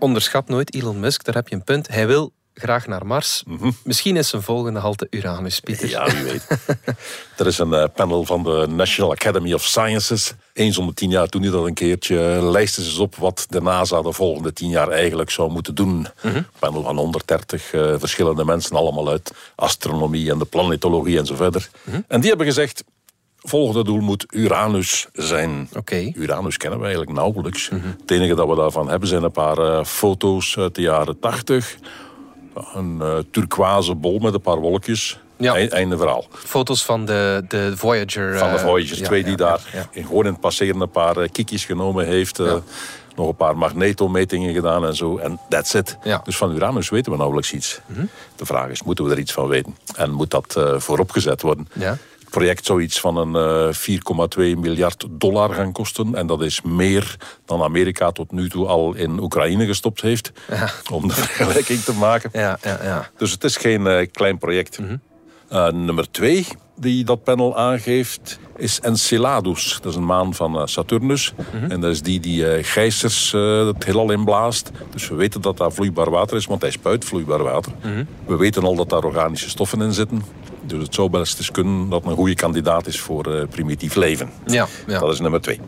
Onderschat 0.02 0.48
nooit 0.48 0.74
Elon 0.74 1.00
Musk, 1.00 1.24
daar 1.24 1.34
heb 1.34 1.48
je 1.48 1.54
een 1.54 1.64
punt. 1.64 1.88
Hij 1.88 2.06
wil 2.06 2.32
graag 2.54 2.86
naar 2.86 3.06
Mars. 3.06 3.42
Misschien 3.84 4.16
is 4.16 4.28
zijn 4.28 4.42
volgende 4.42 4.78
halte 4.78 5.06
Uranus, 5.10 5.60
Pieter. 5.60 5.88
Ja, 5.88 6.04
wie 6.12 6.22
weet. 6.22 6.46
er 7.38 7.46
is 7.46 7.58
een 7.58 7.74
eh, 7.74 7.84
panel 7.94 8.24
van 8.24 8.42
de 8.42 8.66
National 8.70 9.12
Academy 9.12 9.52
of 9.52 9.64
Sciences. 9.64 10.34
Eens 10.52 10.78
om 10.78 10.86
de 10.86 10.94
tien 10.94 11.10
jaar 11.10 11.28
doen 11.28 11.42
die 11.42 11.50
dat 11.50 11.66
een 11.66 11.74
keertje. 11.74 12.16
Lijsten 12.42 12.82
ze 12.82 12.88
eens 12.88 12.98
op 12.98 13.16
wat 13.16 13.46
de 13.48 13.60
NASA 13.60 14.02
de 14.02 14.12
volgende 14.12 14.52
tien 14.52 14.68
jaar 14.68 14.88
eigenlijk 14.88 15.30
zou 15.30 15.50
moeten 15.50 15.74
doen. 15.74 16.06
Een 16.20 16.46
panel 16.58 16.82
van 16.82 16.96
130 16.96 17.72
eh, 17.72 17.94
verschillende 17.98 18.44
mensen, 18.44 18.76
allemaal 18.76 19.08
uit 19.08 19.32
astronomie 19.54 20.30
en 20.30 20.38
de 20.38 20.44
planetologie 20.44 21.18
en 21.18 21.26
zo 21.26 21.34
verder. 21.34 21.68
En 22.08 22.20
die 22.20 22.28
hebben 22.28 22.46
gezegd, 22.46 22.84
volgende 23.42 23.84
doel 23.84 24.00
moet 24.00 24.24
Uranus 24.30 25.06
zijn. 25.12 25.68
Oké. 25.76 26.10
Uranus 26.14 26.56
kennen 26.56 26.78
we 26.78 26.84
eigenlijk 26.84 27.16
nauwelijks. 27.16 27.70
Het 28.00 28.10
enige 28.10 28.34
dat 28.34 28.48
we 28.48 28.54
daarvan 28.54 28.88
hebben 28.88 29.08
zijn 29.08 29.22
een 29.22 29.30
paar 29.32 29.58
eh, 29.58 29.84
foto's 29.84 30.58
uit 30.58 30.74
de 30.74 30.82
jaren 30.82 31.18
80. 31.18 31.76
Een 32.74 32.98
eh, 33.00 33.18
turquoise 33.30 33.94
bol 33.94 34.18
met 34.18 34.34
een 34.34 34.40
paar 34.40 34.56
wolkjes. 34.60 35.18
Ja. 35.36 35.54
Ei- 35.54 35.66
Einde 35.68 35.96
verhaal. 35.96 36.24
Foto's 36.30 36.84
van 36.84 37.04
de, 37.04 37.44
de 37.48 37.72
Voyager. 37.76 38.38
Van 38.38 38.50
de 38.50 38.56
eh, 38.56 38.62
Voyager 38.64 38.98
ja, 38.98 39.04
2 39.04 39.18
ja, 39.18 39.24
die 39.24 39.38
ja, 39.38 39.44
daar 39.46 39.88
in- 39.90 40.04
gewoon 40.06 40.24
in 40.26 40.32
het 40.32 40.40
passeren 40.40 40.80
een 40.80 40.90
paar 40.90 41.28
kiekjes 41.28 41.64
genomen 41.64 42.06
heeft. 42.06 42.38
Nog 43.16 43.28
een 43.28 43.36
paar 43.36 43.56
magnetometingen 43.56 44.54
gedaan 44.54 44.86
en 44.86 44.96
zo. 44.96 45.16
En 45.18 45.40
that's 45.48 45.74
it. 45.74 45.96
Mhm. 46.04 46.18
Dus 46.24 46.36
van 46.36 46.54
Uranus 46.54 46.88
weten 46.88 47.12
we 47.12 47.18
nauwelijks 47.18 47.52
iets. 47.52 47.80
De 48.36 48.46
vraag 48.46 48.68
is, 48.68 48.82
moeten 48.82 49.04
we 49.04 49.10
er 49.10 49.18
iets 49.18 49.32
van 49.32 49.46
weten? 49.48 49.76
En 49.96 50.10
moet 50.10 50.30
dat 50.30 50.60
vooropgezet 50.76 51.42
worden? 51.42 51.68
Ja. 51.72 51.96
Project 52.32 52.66
zou 52.66 52.82
iets 52.82 53.00
van 53.00 53.16
een 53.16 53.34
eh, 53.68 54.54
4,2 54.54 54.58
miljard 54.58 55.06
dollar 55.10 55.54
gaan 55.54 55.72
kosten. 55.72 56.14
En 56.14 56.26
dat 56.26 56.42
is 56.42 56.62
meer 56.62 57.16
dan 57.44 57.62
Amerika 57.62 58.12
tot 58.12 58.32
nu 58.32 58.48
toe 58.48 58.66
al 58.66 58.94
in 58.94 59.20
Oekraïne 59.20 59.66
gestopt 59.66 60.00
heeft. 60.00 60.32
Om 60.90 61.08
de 61.08 61.14
vergelijking 61.24 61.80
te 61.80 61.92
maken. 61.92 62.30
Ja, 62.32 62.58
ja, 62.62 62.78
ja. 62.82 63.10
Dus 63.16 63.30
het 63.30 63.44
is 63.44 63.56
geen 63.56 63.86
eh, 63.86 64.06
klein 64.12 64.38
project. 64.38 64.78
Eh, 65.48 65.68
nummer 65.68 66.10
twee 66.10 66.46
die 66.76 67.04
dat 67.04 67.22
panel 67.22 67.56
aangeeft 67.56 68.38
is 68.56 68.80
Enceladus. 68.80 69.78
Dat 69.82 69.92
is 69.92 69.98
een 69.98 70.04
maan 70.04 70.34
van 70.34 70.58
eh, 70.58 70.66
Saturnus. 70.66 71.34
En 71.68 71.80
dat 71.80 71.90
is 71.90 72.02
die 72.02 72.20
die 72.20 72.46
eh 72.46 72.64
gijzers 72.64 73.32
eh, 73.34 73.66
het 73.66 73.84
heelal 73.84 74.10
inblaast. 74.10 74.70
Dus 74.90 75.08
we 75.08 75.14
weten 75.14 75.40
dat 75.40 75.56
daar 75.56 75.72
vloeibaar 75.72 76.10
water 76.10 76.36
is, 76.36 76.46
want 76.46 76.60
hij 76.60 76.70
spuit 76.70 77.04
vloeibaar 77.04 77.42
water. 77.42 77.72
We 78.26 78.36
weten 78.36 78.62
al 78.62 78.74
dat 78.74 78.88
daar 78.88 79.04
organische 79.04 79.48
stoffen 79.48 79.80
in 79.80 79.92
zitten. 79.92 80.22
Dus 80.66 80.82
het 80.82 80.94
zou 80.94 81.10
best 81.10 81.38
eens 81.38 81.50
kunnen 81.50 81.88
dat 81.88 82.04
een 82.04 82.14
goede 82.14 82.34
kandidaat 82.34 82.86
is 82.86 83.00
voor 83.00 83.46
primitief 83.50 83.94
leven. 83.94 84.30
Ja, 84.46 84.66
ja. 84.86 84.98
Dat 84.98 85.12
is 85.12 85.20
nummer 85.20 85.40
twee. 85.40 85.60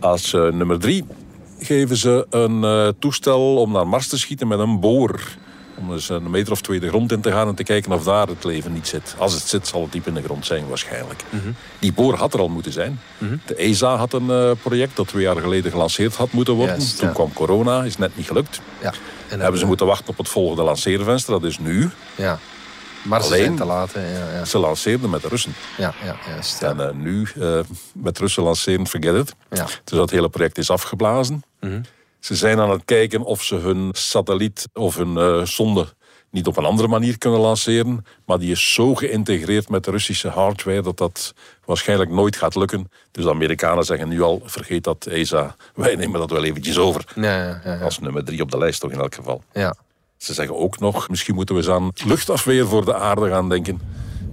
Als 0.00 0.32
eh, 0.32 0.52
nummer 0.52 0.78
drie 0.78 1.04
geven 1.58 1.96
ze 1.96 2.26
een 2.30 2.94
toestel 2.98 3.56
om 3.56 3.72
naar 3.72 3.88
Mars 3.88 4.08
te 4.08 4.18
schieten 4.18 4.48
met 4.48 4.58
een 4.58 4.80
boor. 4.80 5.20
Om 5.78 5.92
eens 5.92 6.08
een 6.08 6.30
meter 6.30 6.52
of 6.52 6.60
twee 6.60 6.80
de 6.80 6.88
grond 6.88 7.12
in 7.12 7.20
te 7.20 7.30
gaan 7.32 7.48
en 7.48 7.54
te 7.54 7.62
kijken 7.62 7.92
of 7.92 8.04
daar 8.04 8.26
het 8.26 8.44
leven 8.44 8.72
niet 8.72 8.88
zit. 8.88 9.14
Als 9.18 9.32
het 9.32 9.42
zit, 9.42 9.66
zal 9.66 9.82
het 9.82 9.92
diep 9.92 10.06
in 10.06 10.14
de 10.14 10.22
grond 10.22 10.46
zijn 10.46 10.68
waarschijnlijk. 10.68 11.22
Die 11.78 11.92
boor 11.92 12.14
had 12.14 12.34
er 12.34 12.40
al 12.40 12.48
moeten 12.48 12.72
zijn. 12.72 13.00
De 13.46 13.54
ESA 13.54 13.96
had 13.96 14.12
een 14.12 14.30
eh, 14.30 14.50
project 14.62 14.96
dat 14.96 15.08
twee 15.08 15.22
jaar 15.22 15.36
geleden 15.36 15.70
gelanceerd 15.70 16.14
had 16.16 16.32
moeten 16.32 16.54
worden. 16.54 16.78
Toen 16.78 17.08
ja. 17.08 17.14
kwam 17.14 17.32
corona, 17.32 17.82
is 17.82 17.96
net 17.96 18.16
niet 18.16 18.26
gelukt. 18.26 18.60
Ja. 18.82 18.92
En 19.28 19.40
Hebben 19.40 19.60
ze 19.60 19.66
moeten 19.66 19.86
wachten 19.86 20.08
op 20.08 20.18
het 20.18 20.28
volgende 20.28 20.62
lanceervenster, 20.62 21.32
dat 21.32 21.44
is 21.44 21.58
nu. 21.58 21.90
Ja. 22.14 22.38
Maar 23.02 23.20
ze 23.20 23.26
Alleen- 23.26 23.44
zijn 23.44 23.56
te 23.56 23.64
laat. 23.64 23.92
hè. 23.92 24.12
Ja, 24.18 24.32
ja. 24.38 24.44
Ze 24.44 24.58
lanceerden 24.58 25.10
met 25.10 25.22
de 25.22 25.28
Russen. 25.28 25.54
ja, 25.76 25.94
ja 26.04 26.16
juist. 26.28 26.60
Ja. 26.60 26.68
En 26.68 26.80
eh, 26.88 26.94
nu, 26.94 27.28
eh, 27.40 27.58
met 27.92 28.18
Russen 28.18 28.42
lanceren, 28.42 28.86
forget 28.86 29.14
it. 29.14 29.34
Ja. 29.50 29.64
Dus 29.64 29.98
dat 29.98 30.10
hele 30.10 30.28
project 30.28 30.58
is 30.58 30.70
afgeblazen. 30.70 31.42
Ze 32.26 32.34
zijn 32.34 32.60
aan 32.60 32.70
het 32.70 32.84
kijken 32.84 33.22
of 33.22 33.42
ze 33.42 33.54
hun 33.54 33.88
satelliet 33.92 34.68
of 34.74 34.96
hun 34.96 35.16
eh, 35.16 35.44
zonde 35.44 35.86
niet 36.30 36.46
op 36.46 36.56
een 36.56 36.64
andere 36.64 36.88
manier 36.88 37.18
kunnen 37.18 37.40
lanceren. 37.40 38.06
Maar 38.24 38.38
die 38.38 38.50
is 38.50 38.72
zo 38.72 38.94
geïntegreerd 38.94 39.68
met 39.68 39.84
de 39.84 39.90
Russische 39.90 40.28
hardware 40.28 40.82
dat 40.82 40.96
dat 40.96 41.34
waarschijnlijk 41.64 42.10
nooit 42.10 42.36
gaat 42.36 42.54
lukken. 42.54 42.90
Dus 43.10 43.24
de 43.24 43.30
Amerikanen 43.30 43.84
zeggen 43.84 44.08
nu 44.08 44.22
al, 44.22 44.42
vergeet 44.44 44.84
dat 44.84 45.06
ESA, 45.06 45.56
wij 45.74 45.94
nemen 45.94 46.20
dat 46.20 46.30
wel 46.30 46.44
eventjes 46.44 46.78
over. 46.78 47.04
Ja, 47.14 47.22
ja, 47.22 47.60
ja, 47.64 47.72
ja. 47.72 47.80
Als 47.80 47.98
nummer 47.98 48.24
drie 48.24 48.42
op 48.42 48.50
de 48.50 48.58
lijst 48.58 48.80
toch 48.80 48.92
in 48.92 48.98
elk 48.98 49.14
geval. 49.14 49.42
ja. 49.52 49.74
Ze 50.16 50.34
zeggen 50.34 50.56
ook 50.56 50.78
nog, 50.78 51.08
misschien 51.08 51.34
moeten 51.34 51.54
we 51.54 51.60
eens 51.60 51.70
aan 51.70 51.90
luchtafweer 52.04 52.66
voor 52.66 52.84
de 52.84 52.94
aarde 52.94 53.28
gaan 53.28 53.48
denken. 53.48 53.80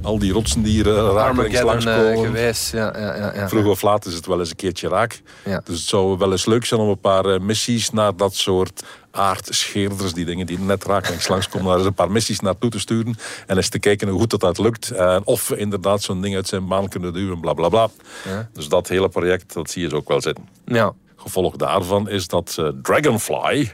Al 0.04 0.20
die 0.20 0.32
rotsen 0.34 0.62
die 0.62 0.84
er 0.84 0.96
rakelings 1.14 1.62
langskomen. 1.62 2.36
eh. 2.36 2.54
Ja, 2.72 2.94
ja, 3.00 3.16
ja, 3.16 3.34
ja. 3.36 3.50
Vroeg 3.50 3.66
of 3.66 3.82
laat 3.82 4.06
is 4.06 4.14
het 4.14 4.26
wel 4.26 4.40
eens 4.40 4.50
een 4.50 4.56
keertje 4.56 4.88
raak. 4.90 5.22
Ja. 5.46 5.62
Dus 5.66 5.80
het 5.80 5.88
zou 5.90 6.18
wel 6.18 6.32
eens 6.32 6.46
leuk 6.46 6.66
zijn 6.66 6.80
om 6.80 6.90
een 6.90 7.00
paar 7.00 7.26
eh, 7.26 7.40
missies 7.40 7.90
naar 7.90 8.16
dat 8.16 8.36
soort 8.36 8.84
aardscheerders, 9.12 10.14
die 10.14 10.26
dingen 10.26 10.46
die 10.46 10.60
net 10.60 10.84
rakelings 10.84 11.28
langskomen, 11.28 11.68
daar 11.68 11.78
eens 11.78 11.86
een 11.86 11.94
paar 11.94 12.12
missies 12.12 12.40
naartoe 12.40 12.70
te 12.70 12.80
sturen. 12.80 13.16
En 13.48 13.56
eens 13.56 13.70
te 13.70 13.80
kijken 13.80 14.08
hoe 14.08 14.20
goed 14.20 14.30
dat, 14.30 14.40
dat 14.40 14.58
lukt. 14.58 14.92
En 14.92 15.22
of 15.26 15.48
we 15.48 15.58
inderdaad 15.58 16.02
zo'n 16.02 16.22
ding 16.22 16.36
uit 16.36 16.48
zijn 16.48 16.68
baan 16.68 16.88
kunnen 16.88 17.14
duwen, 17.14 17.40
bla 17.40 17.54
bla 17.54 17.70
bla. 17.70 17.90
Ja. 18.28 18.50
Dus 18.54 18.68
dat 18.68 18.88
hele 18.88 19.10
project, 19.10 19.54
dat 19.54 19.70
zie 19.70 19.88
je 19.88 19.96
ook 19.96 20.08
wel 20.08 20.22
zitten. 20.22 20.48
ja. 20.66 20.94
Gevolg 21.16 21.56
daarvan 21.56 22.10
is 22.10 22.28
dat 22.28 22.56
eh, 22.60 22.68
Dragonfly, 22.82 23.74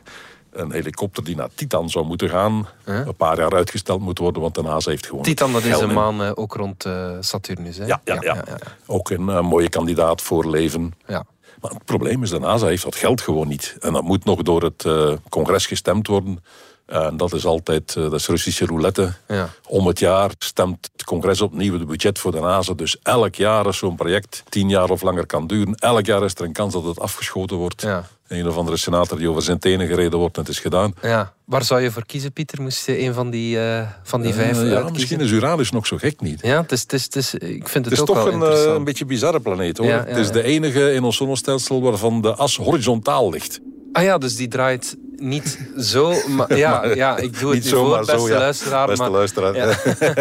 een 0.52 0.72
helikopter 0.72 1.24
die 1.24 1.36
naar 1.36 1.50
Titan 1.56 1.90
zou 1.90 2.06
moeten 2.06 2.30
gaan, 2.30 2.68
een 2.84 3.16
paar 3.16 3.38
jaar 3.38 3.54
uitgesteld 3.54 4.02
moet 4.02 4.18
worden, 4.18 4.42
want 4.42 4.56
de 4.56 4.62
NASA 4.62 4.90
heeft 4.90 5.06
gewoon... 5.06 5.24
Titan, 5.24 5.54
dat 5.54 5.64
is 5.64 5.80
een 5.80 5.94
maan 5.94 6.24
eh, 6.24 6.32
ook 6.36 6.54
rond 6.54 6.86
eh, 6.86 7.12
Saturnus. 7.20 7.78
Hè? 7.78 7.86
Ja, 7.86 8.02
ja, 8.04 8.14
ja, 8.14 8.22
ja, 8.22 8.44
ja. 8.46 8.58
Ook 8.86 9.10
een 9.10 9.30
eh, 9.30 9.42
mooie 9.42 9.70
kandidaat 9.70 10.22
voor 10.22 10.50
leven. 10.50 10.94
Ja. 11.08 11.26
Maar 11.62 11.72
het 11.72 11.86
probleem 11.86 12.24
is, 12.24 12.30
de 12.30 12.40
NASA 12.40 12.66
heeft 12.66 12.84
dat 12.84 12.96
geld 12.96 13.22
gewoon 13.22 13.48
niet. 13.48 13.78
En 13.80 13.94
dat 13.94 14.04
moet 14.04 14.26
nog 14.26 14.42
door 14.42 14.64
het 14.64 14.86
congres 15.30 15.66
gestemd 15.66 16.08
worden. 16.08 16.44
En 16.86 17.18
dat 17.18 17.34
is 17.34 17.46
altijd, 17.46 17.94
dat 17.94 18.14
is 18.14 18.28
Russische 18.28 18.66
roulette. 18.66 19.14
Ja. 19.28 19.50
Om 19.68 19.88
het 19.88 20.00
jaar 20.00 20.32
stemt 20.38 20.90
het 20.92 21.04
congres 21.04 21.42
opnieuw 21.42 21.74
het 21.74 21.88
budget 21.88 22.20
voor 22.20 22.32
de 22.32 22.40
NASA. 22.40 22.74
Dus 22.74 22.98
elk 23.02 23.36
jaar 23.36 23.66
als 23.66 23.78
zo'n 23.78 23.96
project 23.96 24.44
tien 24.50 24.70
jaar 24.70 24.90
of 24.90 25.02
langer 25.02 25.26
kan 25.26 25.48
duren, 25.48 25.76
elk 25.76 26.06
jaar 26.06 26.24
is 26.24 26.34
er 26.34 26.44
een 26.44 26.54
kans 26.54 26.74
dat 26.74 26.84
het 26.84 27.00
afgeschoten 27.00 27.58
wordt. 27.58 27.82
Ja. 27.82 28.06
Een 28.30 28.48
of 28.48 28.58
andere 28.58 28.78
senator 28.78 29.18
die 29.18 29.30
over 29.30 29.42
zijn 29.42 29.60
tenen 29.60 29.88
gereden 29.88 30.20
wordt 30.20 30.36
en 30.36 30.42
het 30.42 30.52
is 30.52 30.60
gedaan. 30.60 30.94
Ja. 31.02 31.34
Waar 31.46 31.64
zou 31.64 31.82
je 31.82 31.92
voor 31.92 32.06
kiezen, 32.06 32.32
Pieter? 32.32 32.62
Moest 32.62 32.86
je 32.86 33.00
een 33.00 33.14
van 33.14 33.30
die, 33.30 33.60
eh, 33.60 33.88
van 34.04 34.22
die 34.22 34.34
vijf 34.34 34.50
Eh, 34.50 34.56
ja, 34.56 34.62
uitkiezen? 34.62 34.92
misschien 34.94 35.20
is 35.20 35.32
Uranus 35.32 35.72
nog 35.72 35.88
zo 35.88 35.98
gek 35.98 36.22
niet. 36.22 36.40
Ja, 36.42 36.62
het 36.62 36.72
is, 36.72 36.82
het 36.82 36.94
is, 36.94 37.04
het 37.04 37.16
is, 37.16 37.34
ik 37.34 37.70
vind 37.70 37.74
het, 37.74 37.84
Het 37.86 37.94
is 37.94 38.00
ook 38.00 38.08
toch 38.08 38.24
wel 38.24 38.34
een, 38.34 38.68
eh, 38.68 38.74
een 38.74 38.84
beetje 38.84 39.06
bizarre 39.06 39.40
planeet 39.40 39.78
hoor. 39.78 39.88
Ja, 39.88 39.96
ja, 39.96 40.06
het 40.06 40.18
is 40.18 40.32
de 40.32 40.44
enige 40.44 40.94
in 40.94 41.04
ons 41.04 41.18
zonnestelsel 41.18 41.82
waarvan 41.82 42.22
de 42.22 42.36
as 42.36 42.58
horizontaal 42.58 43.30
ligt. 43.30 43.60
Ah 43.92 44.04
ja, 44.04 44.18
dus 44.18 44.36
die 44.36 44.48
draait 44.48 44.98
niet 45.16 45.60
zo... 45.80 46.14
Maar, 46.28 46.58
ja, 46.66 46.86
ja, 46.86 47.18
ik 47.18 47.40
doe 47.40 47.54
het 47.54 47.64
Niet 47.64 47.74
voor, 47.74 47.90
maar 47.90 48.04
zo, 48.04 48.14
beste 48.14 48.32
ja. 48.32 48.38
luisteraar. 48.38 48.88
Beste 48.88 49.04
maar, 49.04 49.12
luisteraar. 49.12 49.56
Ja. 49.56 49.76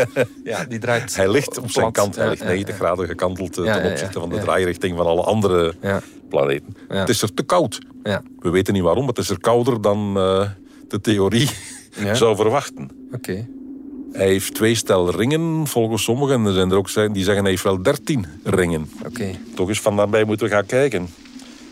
ja, 0.53 0.65
die 0.65 0.79
draait 0.79 1.17
Hij 1.17 1.31
ligt 1.31 1.59
op 1.59 1.71
zijn 1.71 1.93
kant, 1.93 2.17
hij 2.17 2.29
ligt 2.29 2.43
ja, 2.43 2.49
90 2.49 2.75
ja. 2.79 2.85
graden 2.85 3.07
gekanteld 3.07 3.59
eh, 3.59 3.75
ten 3.75 3.91
opzichte 3.91 4.21
van 4.21 4.29
de 4.29 4.39
draairichting 4.39 4.97
van 4.97 5.07
alle 5.07 5.23
andere 5.23 5.75
Ja. 5.83 6.01
Planeten. 6.29 6.77
Ja. 6.89 6.95
Het 6.97 7.09
is 7.09 7.23
er 7.23 7.35
te 7.35 7.43
koud. 7.43 7.79
Ja, 8.03 8.23
We 8.39 8.51
weten 8.51 8.75
niet 8.75 8.83
waarom, 8.83 9.05
maar 9.05 9.15
het 9.15 9.23
is 9.25 9.31
er 9.31 9.41
kouder 9.41 9.81
dan 9.81 10.15
eh, 10.17 10.49
de 10.89 11.01
theorie 11.01 11.49
Ja. 12.05 12.15
zou 12.15 12.37
verwachten. 12.37 12.91
oké. 13.13 13.47
Hij 14.13 14.27
heeft 14.27 14.55
twee 14.55 14.75
stel 14.75 15.11
ringen, 15.11 15.67
volgens 15.67 16.03
sommigen. 16.03 16.35
En 16.35 16.47
er 16.47 16.53
zijn 16.53 16.71
er 16.71 16.77
ook 16.77 16.95
die 17.13 17.25
zeggen 17.25 17.43
hij 17.43 17.51
heeft 17.51 17.63
wel 17.63 17.83
13 17.83 18.27
ringen. 18.45 18.91
Oké. 19.07 19.31
Toch 19.55 19.69
eens 19.69 19.81
van 19.81 19.97
daarbij 19.97 20.25
moeten 20.25 20.47
we 20.49 20.53
gaan 20.53 20.67
kijken. 20.67 21.09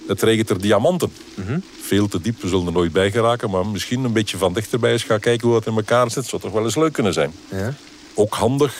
Het 0.08 0.22
regent 0.22 0.50
er 0.50 0.60
diamanten. 0.60 1.10
Mhm. 1.34 1.58
Veel 1.80 2.08
te 2.08 2.20
diep, 2.20 2.40
we 2.42 2.48
zullen 2.48 2.66
er 2.66 2.72
nooit 2.72 2.92
bij 2.92 3.10
geraken. 3.10 3.50
Maar 3.50 3.66
misschien 3.66 4.04
een 4.04 4.12
beetje 4.12 4.36
van 4.38 4.52
dichterbij 4.52 4.92
eens 4.92 5.02
gaan 5.02 5.20
kijken 5.20 5.48
hoe 5.48 5.56
dat 5.58 5.66
in 5.66 5.74
elkaar 5.76 6.10
zit. 6.10 6.24
Zou 6.26 6.42
toch 6.42 6.52
wel 6.52 6.64
eens 6.64 6.76
leuk 6.76 6.92
kunnen 6.92 7.12
zijn. 7.12 7.32
Ja. 7.50 7.74
Ook 8.14 8.34
handig. 8.34 8.74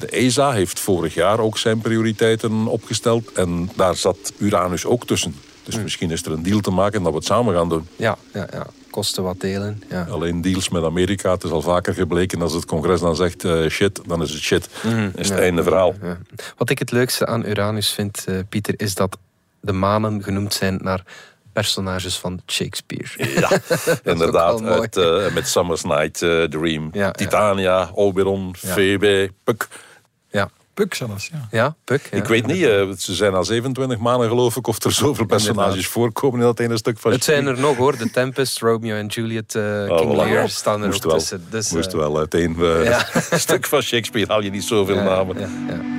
De 0.00 0.06
ESA 0.06 0.52
heeft 0.52 0.80
vorig 0.80 1.14
jaar 1.14 1.38
ook 1.38 1.58
zijn 1.58 1.80
prioriteiten 1.80 2.66
opgesteld. 2.66 3.32
En 3.32 3.70
daar 3.76 3.96
zat 3.96 4.32
Uranus 4.38 4.84
ook 4.84 5.06
tussen. 5.06 5.34
Dus 5.62 5.82
misschien 5.82 6.10
is 6.10 6.24
er 6.24 6.32
een 6.32 6.42
deal 6.42 6.60
te 6.60 6.70
maken 6.70 7.02
dat 7.02 7.12
we 7.12 7.18
het 7.18 7.26
samen 7.26 7.54
gaan 7.54 7.68
doen. 7.68 7.88
Ja, 7.96 8.16
ja, 8.32 8.46
ja. 8.52 8.66
Kosten 8.90 9.22
wat 9.22 9.40
delen. 9.40 9.82
Ja. 9.88 10.06
Alleen 10.10 10.40
deals 10.40 10.68
met 10.68 10.84
Amerika. 10.84 11.30
Het 11.30 11.44
is 11.44 11.50
al 11.50 11.62
vaker 11.62 11.94
gebleken 11.94 12.42
als 12.42 12.52
het 12.52 12.64
congres 12.64 13.00
dan 13.00 13.16
zegt 13.16 13.44
eh, 13.44 13.68
shit, 13.68 14.00
dan 14.06 14.22
is 14.22 14.30
het 14.30 14.40
shit. 14.40 14.68
is 15.14 15.28
het 15.28 15.38
einde 15.38 15.62
verhaal. 15.62 15.94
Ja. 16.02 16.18
Wat 16.56 16.70
ik 16.70 16.78
het 16.78 16.90
leukste 16.90 17.26
aan 17.26 17.46
Uranus 17.46 17.90
vind, 17.90 18.24
eh, 18.24 18.38
Pieter, 18.48 18.74
is 18.76 18.94
dat 18.94 19.18
de 19.60 19.72
manen 19.72 20.22
genoemd 20.22 20.54
zijn 20.54 20.78
naar 20.82 21.04
personages 21.52 22.16
van 22.18 22.40
Shakespeare. 22.46 23.40
Ja, 23.40 23.50
inderdaad. 24.12 24.62
Uit, 24.62 24.96
eh, 24.96 25.34
met 25.34 25.48
Summer's 25.48 25.82
Night 25.82 26.18
Dream. 26.50 26.88
Ja, 26.92 27.04
ja. 27.04 27.10
Titania, 27.10 27.90
Oberon. 27.94 28.54
Phoebe, 28.56 29.30
Puck. 29.44 29.68
Ja, 30.80 30.86
Puk 30.86 30.94
zelfs, 30.94 31.30
ja. 31.32 31.48
ja 31.50 31.76
Puck. 31.84 32.08
Ja. 32.10 32.16
Ik 32.16 32.24
weet 32.24 32.46
niet, 32.46 32.62
eh, 32.64 32.90
ze 32.98 33.14
zijn 33.14 33.34
al 33.34 33.44
27 33.44 33.98
maanden 33.98 34.28
geloof 34.28 34.56
ik, 34.56 34.66
of 34.66 34.84
er 34.84 34.92
zoveel 34.92 35.26
personages 35.26 35.86
voorkomen 35.86 36.40
in 36.40 36.46
dat 36.46 36.60
ene 36.60 36.76
stuk 36.76 36.98
van 36.98 37.12
Het 37.12 37.24
zijn 37.24 37.46
er 37.46 37.58
nog 37.58 37.76
hoor, 37.76 37.96
de 37.96 38.10
Tempest, 38.10 38.58
Romeo 38.60 38.96
en 38.96 39.06
Juliet, 39.06 39.54
eh, 39.54 39.62
Oh, 39.62 39.98
King 39.98 40.12
voilà. 40.12 40.16
Lear 40.16 40.48
staan 40.48 40.80
er 40.82 40.86
Moest 40.86 41.04
ook 41.04 41.10
wel. 41.10 41.18
tussen. 41.20 41.46
Dus, 41.50 41.70
Moest 41.70 41.92
eh, 41.92 41.98
wel 41.98 42.18
uit 42.18 42.34
één 42.34 42.56
ja. 42.58 43.06
stuk 43.46 43.66
van 43.66 43.82
Shakespeare 43.82 44.32
haal 44.32 44.42
je 44.42 44.50
niet 44.50 44.64
zoveel 44.64 44.94
ja, 44.94 45.02
namen. 45.02 45.38
ja, 45.38 45.48
ja. 45.68 45.98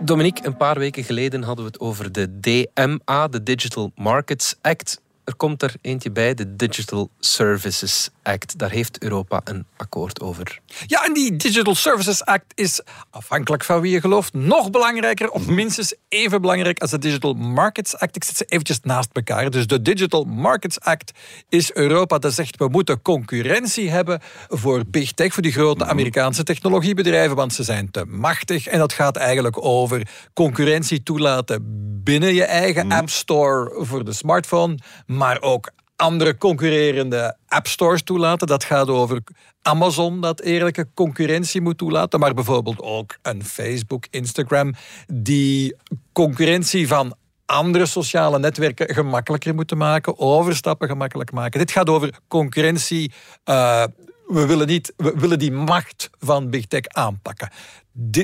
Dominique, 0.00 0.46
een 0.46 0.56
paar 0.56 0.78
weken 0.78 1.04
geleden 1.04 1.42
hadden 1.42 1.64
we 1.64 1.70
het 1.70 1.80
over 1.80 2.12
de 2.12 2.40
DMA, 2.40 3.28
de 3.28 3.42
Digital 3.42 3.92
Markets 3.94 4.54
Act. 4.60 5.00
Er 5.24 5.36
komt 5.36 5.62
er 5.62 5.74
eentje 5.80 6.10
bij, 6.10 6.34
de 6.34 6.56
Digital 6.56 7.10
Services 7.18 8.10
Act. 8.28 8.58
Daar 8.58 8.70
heeft 8.70 9.02
Europa 9.02 9.40
een 9.44 9.66
akkoord 9.76 10.20
over. 10.20 10.60
Ja, 10.86 11.04
en 11.04 11.12
die 11.12 11.36
Digital 11.36 11.74
Services 11.74 12.24
Act 12.24 12.52
is, 12.54 12.80
afhankelijk 13.10 13.64
van 13.64 13.80
wie 13.80 13.92
je 13.92 14.00
gelooft, 14.00 14.32
nog 14.32 14.70
belangrijker 14.70 15.30
of 15.30 15.46
minstens 15.46 15.94
even 16.08 16.40
belangrijk 16.40 16.78
als 16.78 16.90
de 16.90 16.98
Digital 16.98 17.34
Markets 17.34 17.96
Act. 17.96 18.16
Ik 18.16 18.24
zet 18.24 18.36
ze 18.36 18.44
eventjes 18.44 18.80
naast 18.82 19.08
elkaar. 19.12 19.50
Dus 19.50 19.66
de 19.66 19.82
Digital 19.82 20.24
Markets 20.24 20.80
Act 20.80 21.12
is 21.48 21.74
Europa 21.74 22.18
dat 22.18 22.34
zegt 22.34 22.56
we 22.56 22.68
moeten 22.68 23.02
concurrentie 23.02 23.90
hebben 23.90 24.20
voor 24.48 24.84
big 24.86 25.12
tech, 25.12 25.32
voor 25.32 25.42
die 25.42 25.52
grote 25.52 25.84
Amerikaanse 25.84 26.42
technologiebedrijven, 26.42 27.36
want 27.36 27.54
ze 27.54 27.62
zijn 27.62 27.90
te 27.90 28.04
machtig. 28.04 28.66
En 28.66 28.78
dat 28.78 28.92
gaat 28.92 29.16
eigenlijk 29.16 29.64
over 29.64 30.08
concurrentie 30.32 31.02
toelaten 31.02 31.62
binnen 32.04 32.34
je 32.34 32.44
eigen 32.44 32.92
App 32.92 33.10
Store 33.10 33.84
voor 33.84 34.04
de 34.04 34.12
smartphone, 34.12 34.78
maar 35.06 35.40
ook 35.40 35.70
andere 35.98 36.38
concurrerende 36.38 37.36
appstores 37.48 38.02
toelaten. 38.02 38.46
Dat 38.46 38.64
gaat 38.64 38.88
over 38.88 39.22
Amazon 39.62 40.20
dat 40.20 40.40
eerlijke 40.40 40.88
concurrentie 40.94 41.60
moet 41.60 41.78
toelaten, 41.78 42.20
maar 42.20 42.34
bijvoorbeeld 42.34 42.80
ook 42.80 43.18
een 43.22 43.44
Facebook, 43.44 44.06
Instagram, 44.10 44.74
die 45.12 45.76
concurrentie 46.12 46.88
van 46.88 47.16
andere 47.46 47.86
sociale 47.86 48.38
netwerken 48.38 48.94
gemakkelijker 48.94 49.54
moeten 49.54 49.76
maken, 49.76 50.18
overstappen 50.18 50.88
gemakkelijk 50.88 51.32
maken. 51.32 51.58
Dit 51.58 51.70
gaat 51.70 51.88
over 51.88 52.18
concurrentie. 52.28 53.12
eh, 53.44 53.84
we 54.26 54.46
willen, 54.46 54.66
niet, 54.66 54.92
we 54.96 55.12
willen 55.16 55.38
die 55.38 55.52
macht 55.52 56.10
van 56.18 56.50
big 56.50 56.66
tech 56.66 56.86
aanpakken. 56.86 57.50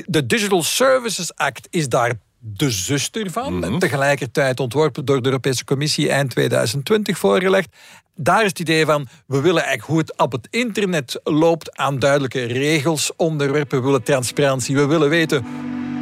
De 0.05 0.25
Digital 0.25 0.63
Services 0.63 1.35
Act 1.35 1.67
is 1.69 1.89
daar 1.89 2.13
de 2.39 2.69
zuster 2.71 3.31
van. 3.31 3.79
Tegelijkertijd 3.79 4.59
ontworpen 4.59 5.05
door 5.05 5.21
de 5.21 5.25
Europese 5.27 5.63
Commissie 5.63 6.09
eind 6.09 6.29
2020 6.29 7.17
voorgelegd. 7.17 7.69
Daar 8.15 8.41
is 8.41 8.49
het 8.49 8.59
idee 8.59 8.85
van, 8.85 9.07
we 9.27 9.41
willen 9.41 9.63
eigenlijk 9.63 9.87
hoe 9.91 9.97
het 9.97 10.17
op 10.17 10.31
het 10.31 10.47
internet 10.49 11.19
loopt 11.23 11.77
aan 11.77 11.99
duidelijke 11.99 12.43
regels, 12.45 13.11
onderwerpen. 13.15 13.79
We 13.79 13.85
willen 13.85 14.03
transparantie. 14.03 14.75
We 14.75 14.85
willen 14.85 15.09
weten 15.09 15.45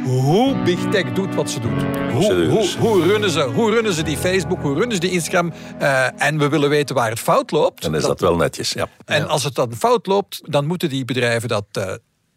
hoe 0.04 0.62
Big 0.62 0.78
Tech 0.90 1.12
doet 1.12 1.34
wat 1.34 1.50
ze 1.50 1.60
doet. 1.60 1.82
Hoe, 2.12 2.46
hoe, 2.46 2.68
hoe, 2.78 3.02
runnen, 3.06 3.30
ze, 3.30 3.40
hoe 3.42 3.70
runnen 3.70 3.92
ze 3.92 4.02
die 4.02 4.16
Facebook, 4.16 4.62
hoe 4.62 4.74
runnen 4.74 4.94
ze 4.94 5.00
die 5.00 5.10
Instagram. 5.10 5.52
eh, 5.78 6.22
en 6.22 6.38
we 6.38 6.48
willen 6.48 6.68
weten 6.68 6.94
waar 6.94 7.10
het 7.10 7.20
fout 7.20 7.50
loopt. 7.50 7.82
Dan 7.82 7.94
is 7.94 8.02
dat 8.02 8.20
wel 8.20 8.36
netjes, 8.36 8.72
ja. 8.72 8.88
En 9.04 9.28
als 9.28 9.44
het 9.44 9.54
dan 9.54 9.74
fout 9.74 10.06
loopt, 10.06 10.40
dan 10.44 10.66
moeten 10.66 10.88
die 10.88 11.04
bedrijven 11.04 11.48
dat 11.48 11.64
eh, 11.72 11.92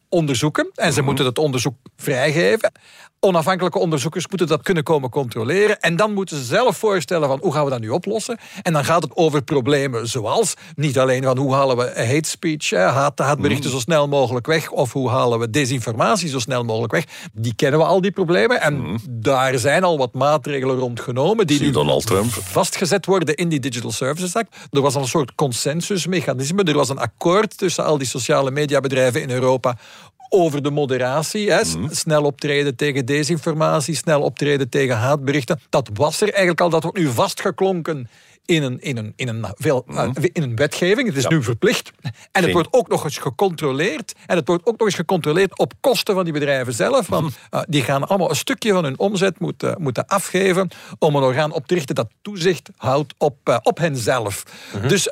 onderzoeken. 0.10 0.70
En 0.76 0.86
Mhm. 0.86 0.94
ze 0.94 1.02
moeten 1.02 1.26
dat 1.26 1.38
onderzoek 1.38 1.76
vrijgeven. 1.96 2.72
Onafhankelijke 3.20 3.80
onderzoekers 3.80 4.28
moeten 4.28 4.48
dat 4.48 4.62
kunnen 4.62 4.84
komen 4.84 5.10
controleren. 5.10 5.80
En 5.80 5.96
dan 5.96 6.14
moeten 6.14 6.38
ze 6.38 6.44
zelf 6.44 6.78
voorstellen 6.78 7.28
van 7.28 7.40
hoe 7.42 7.54
gaan 7.54 7.64
we 7.64 7.70
dat 7.70 7.80
nu 7.80 7.90
oplossen. 7.90 8.38
En 8.62 8.74
dan 8.74 8.86
gaat 8.86 9.04
het 9.04 9.16
over 9.16 9.42
problemen 9.42 10.08
zoals 10.08 10.54
niet 10.76 11.00
alleen 11.00 11.24
van 11.24 11.38
hoe 11.38 11.54
halen 11.54 11.78
we 11.78 11.84
hate 11.84 12.30
speech, 12.30 12.72
haat, 12.72 13.20
haatberichten 13.20 13.70
mm. 13.70 13.76
zo 13.76 13.80
snel 13.80 14.08
mogelijk 14.08 14.46
weg. 14.46 14.70
Of 14.70 14.94
hoe 14.94 15.10
halen 15.10 15.40
we 15.40 15.50
desinformatie 15.50 16.30
zo 16.30 16.40
snel 16.40 16.64
mogelijk 16.64 16.94
weg. 16.94 17.04
Die 17.34 17.56
kennen 17.56 17.80
we 17.80 17.86
al, 17.86 18.02
die 18.02 18.12
problemen. 18.12 18.62
En 18.62 18.74
mm. 18.74 18.98
daar 19.10 19.58
zijn 19.58 19.84
al 19.84 19.98
wat 19.98 20.14
maatregelen 20.14 20.78
rond 20.78 21.00
genomen. 21.00 21.48
Die 21.48 21.62
nu 21.62 21.72
Donald 21.72 22.06
Trump. 22.06 22.32
vastgezet 22.32 23.06
worden 23.06 23.36
in 23.36 23.50
die 23.50 23.60
Digital 23.60 23.92
Services 23.92 24.36
Act. 24.36 24.56
Er 24.72 24.82
was 24.82 24.96
al 24.96 25.02
een 25.02 25.08
soort 25.08 25.36
consensusmechanisme. 25.36 26.64
Er 26.64 26.74
was 26.74 26.90
een 26.90 27.00
akkoord 27.00 27.58
tussen 27.58 27.86
al 27.86 27.98
die 27.98 28.08
sociale 28.08 28.52
mediabedrijven 28.52 29.22
in 29.22 29.30
Europa 29.30 29.78
over 30.30 30.64
de 30.64 30.72
moderatie. 30.72 31.52
Hè. 31.52 31.62
Mhm. 31.62 31.94
Snel 31.94 32.24
optreden 32.24 32.76
tegen 32.76 33.06
desinformatie, 33.06 33.96
snel 33.96 34.22
optreden 34.22 34.70
tegen 34.70 34.96
haatberichten. 34.96 35.60
Dat 35.70 35.90
was 35.94 36.22
er 36.22 36.28
eigenlijk 36.28 36.62
al, 36.62 36.70
dat 36.70 36.84
wordt 36.84 36.98
nu 36.98 37.08
vastgeklonken 37.08 38.10
in 38.48 38.64
een, 38.64 38.82
in 38.82 38.98
een, 38.98 39.14
in 39.16 39.28
een, 39.28 39.46
veel, 39.56 39.84
mhm. 39.88 39.98
eh, 39.98 40.30
in 40.34 40.44
een 40.44 40.56
wetgeving. 40.56 41.08
Het 41.08 41.18
is 41.18 41.28
nu 41.28 41.44
verplicht. 41.44 41.92
En 42.32 42.44
het 42.44 42.52
wordt 42.52 42.68
ook 42.72 42.88
nog 42.88 43.04
eens 43.04 43.18
gecontroleerd. 43.18 44.14
En 44.26 44.38
het 44.38 44.48
wordt 44.48 44.66
ook 44.66 44.78
nog 44.78 44.88
eens 44.88 44.96
gecontroleerd 44.96 45.58
op 45.58 45.74
kosten 45.80 46.14
van 46.14 46.24
die 46.24 46.34
bedrijven 46.34 46.74
zelf. 46.74 47.08
Want 47.08 47.24
mhm. 47.24 47.34
eh, 47.50 47.62
die 47.68 47.84
gaan 47.84 48.08
allemaal 48.08 48.30
een 48.30 48.36
stukje 48.36 48.72
van 48.72 48.84
hun 48.84 49.00
omzet 49.00 49.40
moeten, 49.40 49.76
moeten 49.82 50.06
afgeven 50.06 50.70
om 51.00 51.16
een 51.16 51.24
orgaan 51.24 51.52
op 51.52 51.68
te 51.68 51.74
richten 51.74 51.96
dat 51.96 52.10
toezicht 52.22 52.70
houdt 52.76 53.14
op, 53.18 53.38
uh, 53.44 53.58
op 53.62 53.78
henzelf. 53.78 54.44
Dus 54.88 55.12